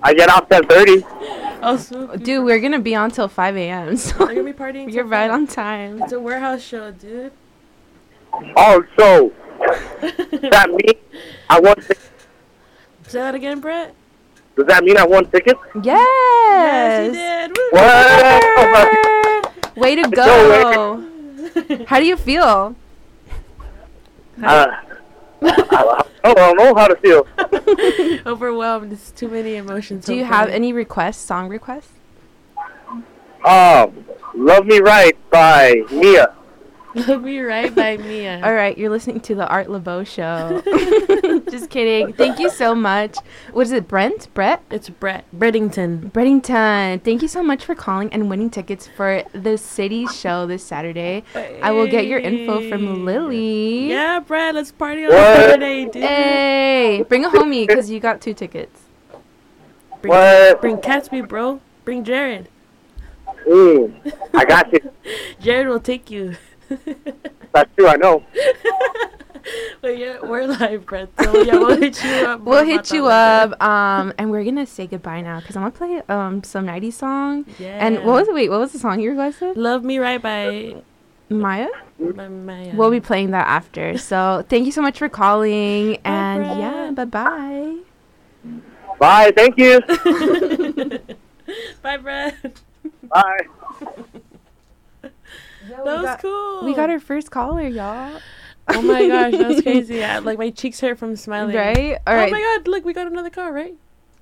I 0.03 0.15
get 0.15 0.29
off 0.31 0.49
ten 0.49 0.65
thirty. 0.67 1.05
Oh, 1.61 1.77
so 1.77 2.17
Dude, 2.17 2.45
we're 2.45 2.61
gonna 2.61 2.79
be 2.79 2.95
on 2.95 3.11
till 3.11 3.27
5 3.29 3.57
a.m. 3.57 3.97
So 3.97 4.17
They're 4.19 4.29
gonna 4.29 4.45
be 4.45 4.53
partying. 4.53 4.85
you're 4.93 5.03
till 5.05 5.11
right 5.11 5.29
five. 5.31 5.41
on 5.41 5.47
time. 5.49 6.03
It's 6.03 6.13
a 6.13 6.21
warehouse 6.21 6.63
show, 6.63 6.93
dude. 6.93 7.33
Oh, 8.57 8.85
so 8.97 9.33
that 9.59 10.69
mean 10.71 10.95
I 11.51 11.59
won? 11.61 11.75
tic- 11.77 11.99
Say 13.09 13.19
that 13.21 13.35
again, 13.35 13.59
Brett. 13.61 13.95
Does 14.57 14.67
that 14.67 14.85
mean 14.85 14.97
I 14.99 15.05
won 15.07 15.25
tickets? 15.31 15.59
Yes. 15.83 15.97
Yes, 16.53 17.07
you 17.07 17.13
did. 17.13 17.57
Woo! 17.73 17.79
What? 18.73 19.77
Way 19.77 19.95
to 19.97 20.09
go, 20.11 21.03
go. 21.69 21.85
How 21.87 21.99
do 21.99 22.05
you 22.07 22.17
feel? 22.17 22.75
Uh, 24.43 24.67
I, 25.43 26.05
I 26.25 26.35
don't 26.35 26.57
know 26.57 26.75
how 26.75 26.89
to 26.89 26.97
feel. 26.97 27.27
Overwhelmed. 28.27 28.93
It's 28.93 29.11
too 29.11 29.29
many 29.29 29.57
emotions. 29.57 30.05
Do 30.05 30.15
you 30.15 30.23
so 30.23 30.27
have 30.29 30.49
any 30.49 30.73
requests, 30.73 31.25
song 31.25 31.49
requests? 31.49 31.93
Um, 33.45 34.05
"Love 34.35 34.67
Me 34.67 34.81
Right" 34.81 35.17
by 35.31 35.83
Mia. 35.91 36.35
Love 36.95 37.23
Me 37.23 37.39
Right 37.41 37.75
by 37.75 37.97
Mia. 37.99 38.41
All 38.45 38.55
right, 38.55 38.77
you're 38.77 38.91
listening 38.91 39.21
to 39.21 39.35
the 39.35 39.47
Art 39.47 39.69
LeBeau 39.69 40.05
show. 40.05 40.63
Just 41.51 41.69
kidding. 41.71 42.13
Thank 42.15 42.39
you 42.39 42.49
so 42.51 42.75
much. 42.75 43.17
What 43.53 43.63
is 43.63 43.73
it, 43.73 43.87
Brent? 43.87 44.33
Brett? 44.35 44.63
It's 44.71 44.89
Brett 44.89 45.25
Breddington. 45.37 46.11
Breddington, 46.11 47.03
thank 47.03 47.21
you 47.23 47.29
so 47.29 47.43
much 47.43 47.65
for 47.65 47.75
calling 47.75 48.13
and 48.13 48.31
winning 48.31 48.49
tickets 48.51 48.89
for 48.97 49.23
the 49.33 49.59
city 49.59 50.07
show 50.07 50.47
this 50.47 50.65
Saturday. 50.65 51.25
I 51.63 51.71
will 51.73 51.87
get 51.87 52.07
your 52.07 52.19
info 52.21 52.69
from 52.69 53.05
Lily. 53.05 53.91
Yeah, 53.91 54.21
Brett, 54.21 54.55
let's 54.55 54.73
party 54.73 55.05
on 55.05 55.11
What? 55.13 55.37
Saturday, 55.37 55.85
dude. 55.85 56.03
Hey, 56.03 57.05
bring 57.09 57.25
a 57.25 57.29
homie 57.31 57.67
because 57.67 57.91
you 57.91 58.01
got 58.01 58.21
two 58.21 58.35
tickets. 58.35 58.81
Bring, 60.01 60.11
What? 60.11 60.61
bring 60.61 60.79
Catsby, 60.79 61.27
bro. 61.29 61.61
Bring 61.85 62.03
Jared. 62.05 62.49
Mm, 63.47 64.13
I 64.35 64.45
got 64.45 64.73
you. 64.73 64.93
Jared 65.41 65.69
will 65.69 65.81
take 65.81 66.11
you. 66.11 66.37
That's 67.53 67.71
true. 67.77 67.89
I 67.89 67.97
know. 67.97 68.25
but 69.81 69.97
yeah, 69.99 70.19
we're 70.23 70.47
live, 70.47 70.87
Brett. 70.87 71.09
So 71.21 71.43
yeah, 71.43 71.55
we'll 71.55 71.77
hit 71.77 72.03
you 72.05 72.11
up. 72.27 72.41
We'll 72.49 72.65
hit 72.65 72.91
you 72.93 73.07
up, 73.07 73.61
um, 73.63 74.13
and 74.19 74.31
we're 74.31 74.45
gonna 74.45 74.67
say 74.67 74.87
goodbye 74.87 75.21
now 75.23 75.41
because 75.41 75.57
I'm 75.57 75.63
gonna 75.63 75.73
play 75.73 76.03
um 76.15 76.43
some 76.45 76.67
'90s 76.67 76.93
song. 76.95 77.47
Yeah. 77.59 77.85
And 77.85 78.05
what 78.05 78.15
was 78.21 78.29
it? 78.29 78.35
Wait, 78.35 78.51
what 78.51 78.61
was 78.61 78.73
the 78.73 78.79
song 78.79 79.01
you 79.01 79.11
requested? 79.11 79.57
Love 79.57 79.85
Me 79.85 79.99
Right 79.99 80.21
by, 80.21 80.77
Maya. 81.29 81.69
by 81.99 82.29
Maya. 82.29 82.73
We'll 82.75 82.91
be 82.91 83.01
playing 83.01 83.31
that 83.33 83.47
after. 83.47 83.97
So 83.99 84.45
thank 84.49 84.67
you 84.67 84.73
so 84.73 84.83
much 84.83 84.99
for 84.99 85.09
calling, 85.09 85.97
and 86.05 86.45
Brett. 86.45 86.59
yeah, 86.59 86.91
bye 86.93 87.05
bye. 87.05 87.77
Bye. 88.99 89.33
Thank 89.35 89.57
you. 89.59 89.81
Bye, 91.83 91.97
Brett. 91.97 92.35
Bye. 93.05 94.05
That 95.85 96.03
was 96.03 96.21
cool. 96.21 96.65
We 96.65 96.75
got 96.75 96.91
our 96.91 97.01
first 97.01 97.31
caller, 97.31 97.67
y'all. 97.67 98.21
Oh 98.69 98.83
my 98.83 99.09
gosh, 99.09 99.33
that 99.33 99.49
was 99.49 99.63
crazy. 99.63 100.01
Like 100.23 100.39
my 100.39 100.51
cheeks 100.51 100.81
hurt 100.81 100.99
from 100.99 101.17
smiling. 101.17 101.55
Right? 101.57 101.95
All 102.07 102.15
oh 102.15 102.17
right. 102.17 102.31
my 102.31 102.41
god, 102.41 102.69
look, 102.69 102.85
we 102.85 102.93
got 102.93 103.07
another 103.07 103.31
car, 103.31 103.53
right? 103.53 103.75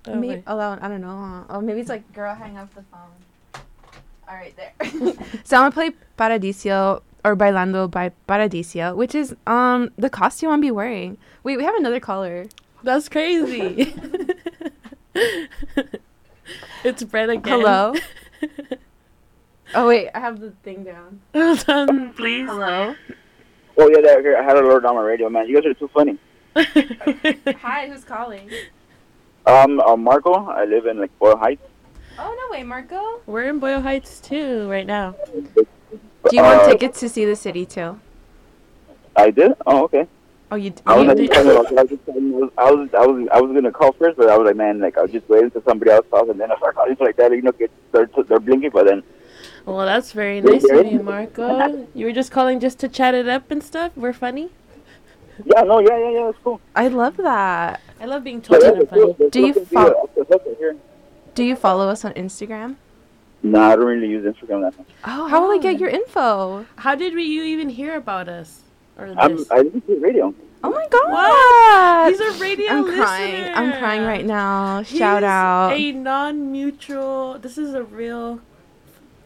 Oh, 0.06 0.14
Maybe, 0.14 0.28
wait. 0.28 0.44
oh, 0.46 0.58
I 0.58 0.88
don't 0.88 1.00
know. 1.00 1.44
Oh, 1.48 1.60
maybe 1.60 1.80
it's 1.80 1.88
like, 1.88 2.12
girl, 2.12 2.34
hang 2.34 2.56
up 2.56 2.72
the 2.74 2.82
phone. 2.82 3.62
All 4.28 4.34
right, 4.34 4.54
there. 4.56 4.72
so 5.44 5.56
I'm 5.56 5.62
gonna 5.62 5.72
play 5.72 5.90
Paradiso, 6.16 7.02
or 7.24 7.36
Bailando 7.36 7.90
by 7.90 8.10
Paradiso, 8.26 8.94
which 8.94 9.14
is 9.14 9.34
um 9.46 9.90
the 9.96 10.10
costume 10.10 10.50
I'll 10.50 10.60
be 10.60 10.70
wearing. 10.70 11.18
Wait, 11.42 11.56
we 11.56 11.64
have 11.64 11.74
another 11.76 12.00
caller. 12.00 12.46
That's 12.82 13.08
crazy. 13.08 13.94
it's 16.84 17.02
Brett 17.02 17.30
again. 17.30 17.60
Hello. 17.60 17.94
Oh 19.74 19.86
wait, 19.88 20.10
I 20.14 20.20
have 20.20 20.40
the 20.40 20.50
thing 20.62 20.84
down. 20.84 21.20
Hold 21.34 21.64
on, 21.68 22.12
please. 22.14 22.46
Hello. 22.48 22.94
Oh 23.78 23.88
yeah, 23.88 24.00
that, 24.00 24.36
I 24.38 24.42
had 24.42 24.56
a 24.56 24.60
alert 24.60 24.84
on 24.84 24.94
my 24.94 25.02
radio, 25.02 25.28
man. 25.28 25.48
You 25.48 25.56
guys 25.60 25.66
are 25.66 25.74
too 25.74 25.88
funny. 25.88 26.18
Hi, 27.60 27.88
who's 27.88 28.04
calling? 28.04 28.50
Um, 29.46 29.78
uh, 29.80 29.96
Marco, 29.96 30.32
I 30.32 30.64
live 30.64 30.86
in 30.86 30.98
like 30.98 31.16
Boyle 31.18 31.36
Heights. 31.36 31.62
Oh 32.18 32.34
no 32.50 32.56
way, 32.56 32.62
Marco. 32.62 33.20
We're 33.26 33.44
in 33.44 33.58
Boyle 33.58 33.82
Heights 33.82 34.20
too 34.20 34.68
right 34.70 34.86
now. 34.86 35.14
Do 35.54 35.66
you 36.32 36.42
want 36.42 36.62
Uh, 36.62 36.70
tickets 36.70 36.98
to 37.00 37.08
see 37.08 37.24
the 37.24 37.36
city 37.36 37.66
too? 37.66 38.00
I 39.14 39.30
did. 39.30 39.52
Oh, 39.66 39.84
okay. 39.84 40.06
Oh, 40.50 40.56
you. 40.56 40.70
d- 40.70 40.82
I 40.86 40.96
was, 40.96 41.02
you 41.02 41.08
like, 41.08 41.16
did- 41.18 41.32
I 41.32 41.42
was, 41.42 41.56
I 41.56 41.82
was, 41.82 41.98
I 42.58 42.70
was, 42.70 42.90
I 42.94 43.06
was, 43.06 43.28
I 43.32 43.40
was 43.40 43.52
gonna 43.52 43.72
call 43.72 43.92
first, 43.92 44.16
but 44.16 44.28
I 44.30 44.36
was 44.38 44.46
like, 44.46 44.56
man, 44.56 44.80
like 44.80 44.96
I 44.96 45.02
was 45.02 45.10
just 45.10 45.28
waiting 45.28 45.46
until 45.46 45.62
somebody 45.62 45.90
else 45.90 46.06
calls, 46.10 46.30
and 46.30 46.40
then 46.40 46.50
I 46.50 46.56
start 46.56 46.74
calling 46.74 46.96
like 47.00 47.16
that. 47.16 47.30
You 47.32 47.42
know, 47.42 47.52
get 47.52 47.70
they're 47.92 48.08
they're 48.28 48.40
blinking, 48.40 48.70
but 48.70 48.86
then 48.86 49.02
Well, 49.66 49.84
that's 49.84 50.12
very 50.12 50.40
nice 50.40 50.64
of 50.70 50.86
you, 50.86 51.02
Marco. 51.02 51.88
You 51.94 52.06
were 52.06 52.12
just 52.12 52.30
calling 52.30 52.60
just 52.60 52.78
to 52.78 52.88
chat 52.88 53.14
it 53.14 53.28
up 53.28 53.50
and 53.50 53.62
stuff. 53.62 53.92
We're 53.96 54.12
funny. 54.12 54.50
yeah, 55.44 55.62
no, 55.62 55.80
yeah, 55.80 55.98
yeah, 55.98 56.10
yeah, 56.10 56.28
it's 56.28 56.38
cool. 56.44 56.60
I 56.76 56.86
love 56.86 57.16
that. 57.16 57.80
I 58.00 58.04
love 58.04 58.22
being 58.22 58.40
told 58.40 58.62
yeah, 58.62 58.70
I'm 58.70 58.82
it's 58.82 58.92
cool. 58.92 59.14
funny. 59.14 59.30
Do 59.30 59.40
you 59.40 59.46
nothing 59.48 59.66
to 59.66 59.74
fol- 59.74 60.10
there's 60.14 60.30
nothing 60.30 60.54
here. 60.58 60.76
Do 61.34 61.42
you 61.42 61.56
follow 61.56 61.88
us 61.88 62.04
on 62.04 62.12
Instagram? 62.14 62.76
No, 63.42 63.60
I 63.60 63.76
don't 63.76 63.86
really 63.86 64.08
use 64.08 64.24
Instagram 64.24 64.62
that 64.62 64.78
much. 64.78 64.88
Oh, 65.04 65.26
how 65.26 65.42
will 65.42 65.52
I 65.52 65.58
get 65.60 65.76
oh. 65.76 65.78
your 65.78 65.88
info? 65.88 66.66
How 66.76 66.94
did 66.94 67.14
we, 67.14 67.24
you 67.24 67.42
even 67.42 67.68
hear 67.68 67.96
about 67.96 68.28
us? 68.28 68.62
Or 68.96 69.12
I'm, 69.18 69.36
this? 69.36 69.50
I 69.50 69.58
listen 69.58 69.80
to 69.80 69.94
the 69.94 70.00
radio. 70.00 70.32
Oh 70.62 70.70
my 70.70 70.86
god! 70.90 71.10
What? 71.10 72.10
He's 72.10 72.20
a 72.20 72.40
radio 72.42 72.70
I'm 72.70 72.84
listener. 72.84 73.02
crying. 73.02 73.54
I'm 73.54 73.78
crying 73.78 74.02
right 74.02 74.24
now. 74.24 74.82
He's 74.82 74.98
Shout 74.98 75.22
out. 75.22 75.72
A 75.72 75.92
non-mutual. 75.92 77.38
This 77.40 77.58
is 77.58 77.74
a 77.74 77.82
real 77.82 78.40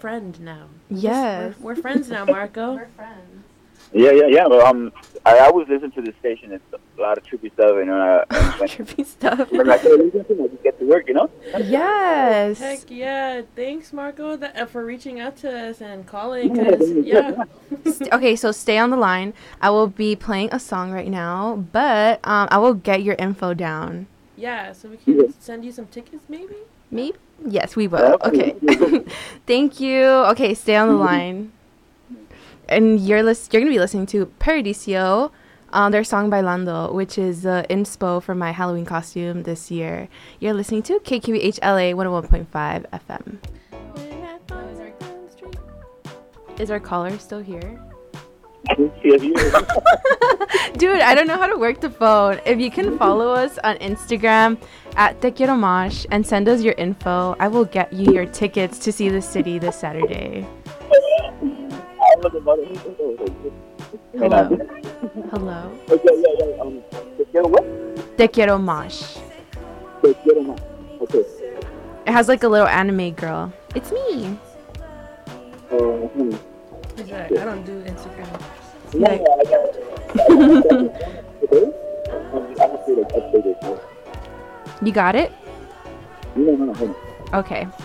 friend 0.01 0.41
now. 0.41 0.67
This- 0.91 1.03
Yes. 1.05 1.55
we're, 1.61 1.75
we're 1.75 1.81
friends 1.83 2.09
now, 2.11 2.25
Marco. 2.25 2.75
We're 2.81 2.89
friends. 2.97 3.45
Yeah, 3.93 4.13
yeah, 4.13 4.27
yeah. 4.29 4.45
But 4.49 4.61
um, 4.67 4.93
I 5.27 5.39
always 5.41 5.67
listen 5.69 5.91
to 5.93 6.03
the 6.03 6.13
station. 6.21 6.53
It's 6.53 6.63
a 6.73 7.01
lot 7.01 7.19
of 7.19 7.25
trippy 7.25 7.53
stuff, 7.53 7.73
you 7.75 7.87
know. 7.87 8.25
And, 8.31 8.39
uh, 8.39 8.59
Trippy 8.67 9.05
stuff. 9.05 9.51
when 9.51 9.69
I 9.69 9.79
say 9.79 9.91
listen 9.97 10.25
to, 10.27 10.45
it, 10.45 10.63
get 10.63 10.79
to 10.79 10.85
work, 10.85 11.09
you 11.09 11.15
know. 11.15 11.29
Yes. 11.59 12.59
Heck 12.61 12.89
yeah! 12.89 13.43
Thanks, 13.57 13.93
Marco, 13.93 14.37
that, 14.37 14.57
uh, 14.57 14.67
for 14.67 14.85
reaching 14.85 15.19
out 15.19 15.37
to 15.39 15.51
us 15.71 15.81
and 15.81 16.07
calling. 16.07 16.55
Cause 16.55 16.89
yeah, 17.03 17.43
Okay, 18.13 18.37
so 18.37 18.53
stay 18.53 18.79
on 18.79 18.91
the 18.91 18.97
line. 18.97 19.33
I 19.61 19.71
will 19.71 19.89
be 19.89 20.15
playing 20.15 20.51
a 20.53 20.61
song 20.61 20.93
right 20.93 21.09
now, 21.11 21.57
but 21.73 22.21
um, 22.23 22.47
I 22.53 22.59
will 22.59 22.75
get 22.75 23.03
your 23.03 23.17
info 23.19 23.55
down. 23.55 24.07
yeah. 24.37 24.73
So 24.73 24.89
we 24.91 24.99
can 24.99 25.33
send 25.41 25.65
you 25.65 25.73
some 25.73 25.87
tickets, 25.87 26.25
maybe. 26.29 26.55
Maybe? 26.93 27.19
Yes, 27.47 27.75
we 27.77 27.87
will. 27.89 28.19
Okay. 28.25 28.55
Thank 29.47 29.81
you. 29.81 30.05
Okay, 30.05 30.55
stay 30.55 30.77
on 30.77 30.89
the 30.89 30.95
line. 31.11 31.53
And 32.69 33.01
you're 33.01 33.23
lis- 33.23 33.49
you're 33.53 33.61
gonna 33.63 33.73
be 33.73 33.79
listening 33.81 34.07
to 34.07 34.27
Paradiso, 34.39 35.33
um, 35.73 35.91
their 35.91 36.05
song 36.05 36.31
Bailando, 36.31 36.93
which 36.93 37.19
is 37.19 37.43
the 37.43 37.67
inspo 37.69 38.23
for 38.23 38.35
my 38.35 38.53
Halloween 38.53 38.85
costume 38.85 39.43
this 39.43 39.71
year. 39.71 40.09
You're 40.39 40.53
listening 40.55 40.83
to 40.85 41.01
KQBH 41.01 41.59
LA 41.63 41.93
101.5 41.97 42.47
FM. 42.91 43.39
Is 46.61 46.71
our 46.71 46.79
caller 46.79 47.19
still 47.19 47.41
here? 47.41 47.81
Dude, 50.77 51.01
I 51.01 51.15
don't 51.15 51.27
know 51.27 51.37
how 51.37 51.47
to 51.47 51.57
work 51.57 51.81
the 51.81 51.91
phone. 51.91 52.41
If 52.45 52.61
you 52.61 52.71
can 52.71 52.99
follow 52.99 53.33
us 53.33 53.59
on 53.65 53.77
Instagram 53.79 54.61
at 54.97 55.21
Te 55.21 55.31
Quiero 55.31 55.55
and 56.11 56.27
send 56.27 56.49
us 56.49 56.63
your 56.63 56.75
info, 56.75 57.37
I 57.39 57.49
will 57.49 57.65
get 57.65 57.93
you 57.93 58.13
your 58.13 58.27
tickets 58.27 58.79
to 58.81 58.93
see 58.93 59.09
the 59.09 59.23
Citie 59.23 59.59
this 59.59 59.77
Saturday. 59.77 60.47
Hello. 64.19 64.59
Hello. 65.31 65.73
Te 67.19 67.25
quiero 67.33 67.49
what? 67.49 67.65
Okay. 71.01 71.25
It 72.07 72.13
has 72.13 72.29
like 72.29 72.43
a 72.43 72.49
little 72.49 72.67
anime 72.67 73.13
girl. 73.13 73.53
It's 73.75 73.91
me. 73.93 74.39
Uh, 75.71 75.77
hmm. 75.77 76.50
He's 77.01 77.11
right. 77.13 77.39
I 77.39 77.45
don't 77.45 77.65
do 77.65 77.83
Instagram. 77.85 78.41
No, 78.95 79.01
no, 79.01 79.09
I 79.09 79.11
got 79.45 79.65
it. 79.65 79.77
Okay. 81.43 81.67
I 82.61 82.63
have 82.67 82.85
to 82.87 82.93
like 82.95 83.13
update 83.13 83.47
it. 83.47 83.57
now. 83.63 83.81
You 84.83 84.93
got 84.93 85.15
it? 85.15 85.33
No, 86.37 86.55
no, 86.55 86.65
no, 86.67 86.75
hold 86.75 86.91
on. 87.33 87.39
Okay. 87.41 87.67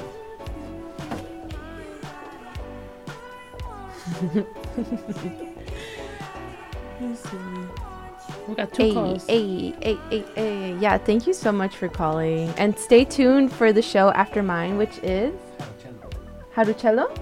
We 8.48 8.56
got 8.56 8.74
two 8.74 8.84
Hey, 8.84 8.94
calls. 8.94 9.26
hey, 9.28 9.74
hey, 9.82 9.98
hey, 10.10 10.24
hey. 10.36 10.78
Yeah, 10.80 10.98
thank 10.98 11.26
you 11.28 11.34
so 11.34 11.52
much 11.52 11.76
for 11.76 11.88
calling. 11.88 12.50
And 12.58 12.78
stay 12.78 13.06
tuned 13.06 13.52
for 13.52 13.74
the 13.74 13.82
show 13.82 14.10
after 14.12 14.44
mine, 14.44 14.78
which 14.78 15.00
is 15.02 15.34
Harucello. 16.56 17.16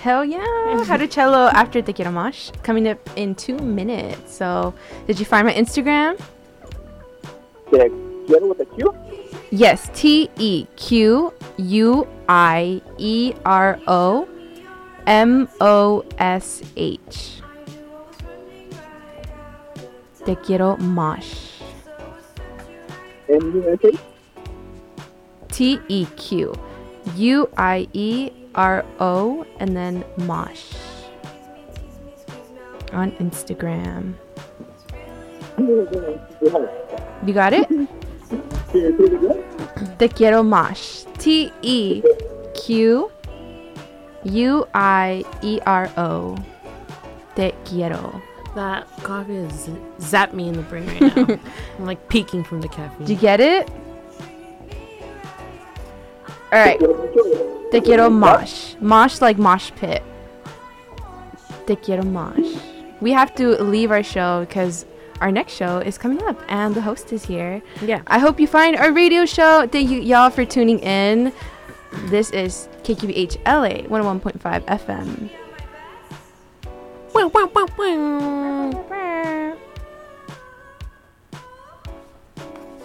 Hell 0.00 0.24
yeah, 0.24 0.40
Harucello 0.88 1.52
after 1.52 1.82
Te 1.82 1.92
Quiero 1.92 2.10
Mosh, 2.10 2.50
coming 2.62 2.88
up 2.88 2.98
in 3.16 3.34
two 3.34 3.58
minutes. 3.58 4.34
So, 4.34 4.72
did 5.06 5.18
you 5.18 5.26
find 5.26 5.46
my 5.46 5.52
Instagram? 5.52 6.18
Te 7.70 7.90
quiero 8.26 8.48
with 8.48 8.60
a 8.60 8.64
Q? 8.64 8.94
Yes, 9.50 9.90
T 9.92 10.30
E 10.38 10.66
Q 10.76 11.34
U 11.58 12.08
I 12.30 12.80
E 12.96 13.34
R 13.44 13.78
O 13.86 14.26
M 15.06 15.46
O 15.60 16.02
S 16.16 16.62
H. 16.76 17.42
Te 20.24 20.34
quiero 20.36 20.78
mosh. 20.78 21.60
T 25.48 25.78
E 25.88 26.06
Q 26.16 26.54
U 27.16 27.48
I 27.58 27.86
E 27.92 28.30
R 28.54 28.84
O 28.98 29.46
and 29.60 29.76
then 29.76 30.04
mosh. 30.16 30.72
On 32.92 33.12
Instagram. 33.12 34.14
You 37.24 37.32
got 37.32 37.52
it? 37.52 37.68
Te 39.98 40.08
quiero 40.08 40.42
mosh. 40.42 41.04
T 41.18 41.52
E 41.62 42.02
Q 42.54 43.10
U 44.24 44.66
I 44.74 45.24
E 45.42 45.60
R 45.66 45.90
O. 45.96 46.36
Te 47.36 47.52
quiero. 47.64 48.20
That 48.56 48.88
coffee 49.04 49.36
is 49.36 49.70
zap 50.00 50.34
me 50.34 50.48
in 50.48 50.54
the 50.54 50.62
brain 50.62 50.86
right 50.88 51.16
now. 51.16 51.38
I'm 51.78 51.86
like 51.86 52.08
peeking 52.08 52.42
from 52.42 52.60
the 52.60 52.68
caffeine. 52.68 53.06
Did 53.06 53.10
you 53.10 53.16
get 53.16 53.40
it? 53.40 53.70
All 56.52 56.58
right. 56.58 56.80
Te 57.70 57.80
quiero 57.80 58.10
mosh. 58.10 58.74
Mosh 58.80 59.20
like 59.20 59.38
mosh 59.38 59.70
pit. 59.76 60.02
Te 61.66 61.76
quiero 61.76 62.02
mosh. 62.02 62.56
We 63.00 63.12
have 63.12 63.34
to 63.36 63.62
leave 63.62 63.90
our 63.90 64.02
show 64.02 64.44
because 64.44 64.84
our 65.20 65.30
next 65.30 65.52
show 65.52 65.78
is 65.78 65.96
coming 65.98 66.22
up 66.24 66.40
and 66.48 66.74
the 66.74 66.80
host 66.80 67.12
is 67.12 67.24
here. 67.24 67.62
yeah. 67.82 68.02
I 68.06 68.18
hope 68.18 68.40
you 68.40 68.46
find 68.46 68.76
our 68.76 68.92
radio 68.92 69.24
show. 69.26 69.66
Thank 69.66 69.90
you, 69.90 70.00
y'all, 70.00 70.30
for 70.30 70.44
tuning 70.44 70.80
in. 70.80 71.32
This 72.06 72.30
is 72.30 72.68
KQBH 72.82 73.38
LA 73.46 73.86
101.5 73.88 74.64
FM. 74.66 75.30
Wow, 77.12 77.28
wow, 77.28 77.50
wow, 77.54 77.66
wow. 77.78 79.49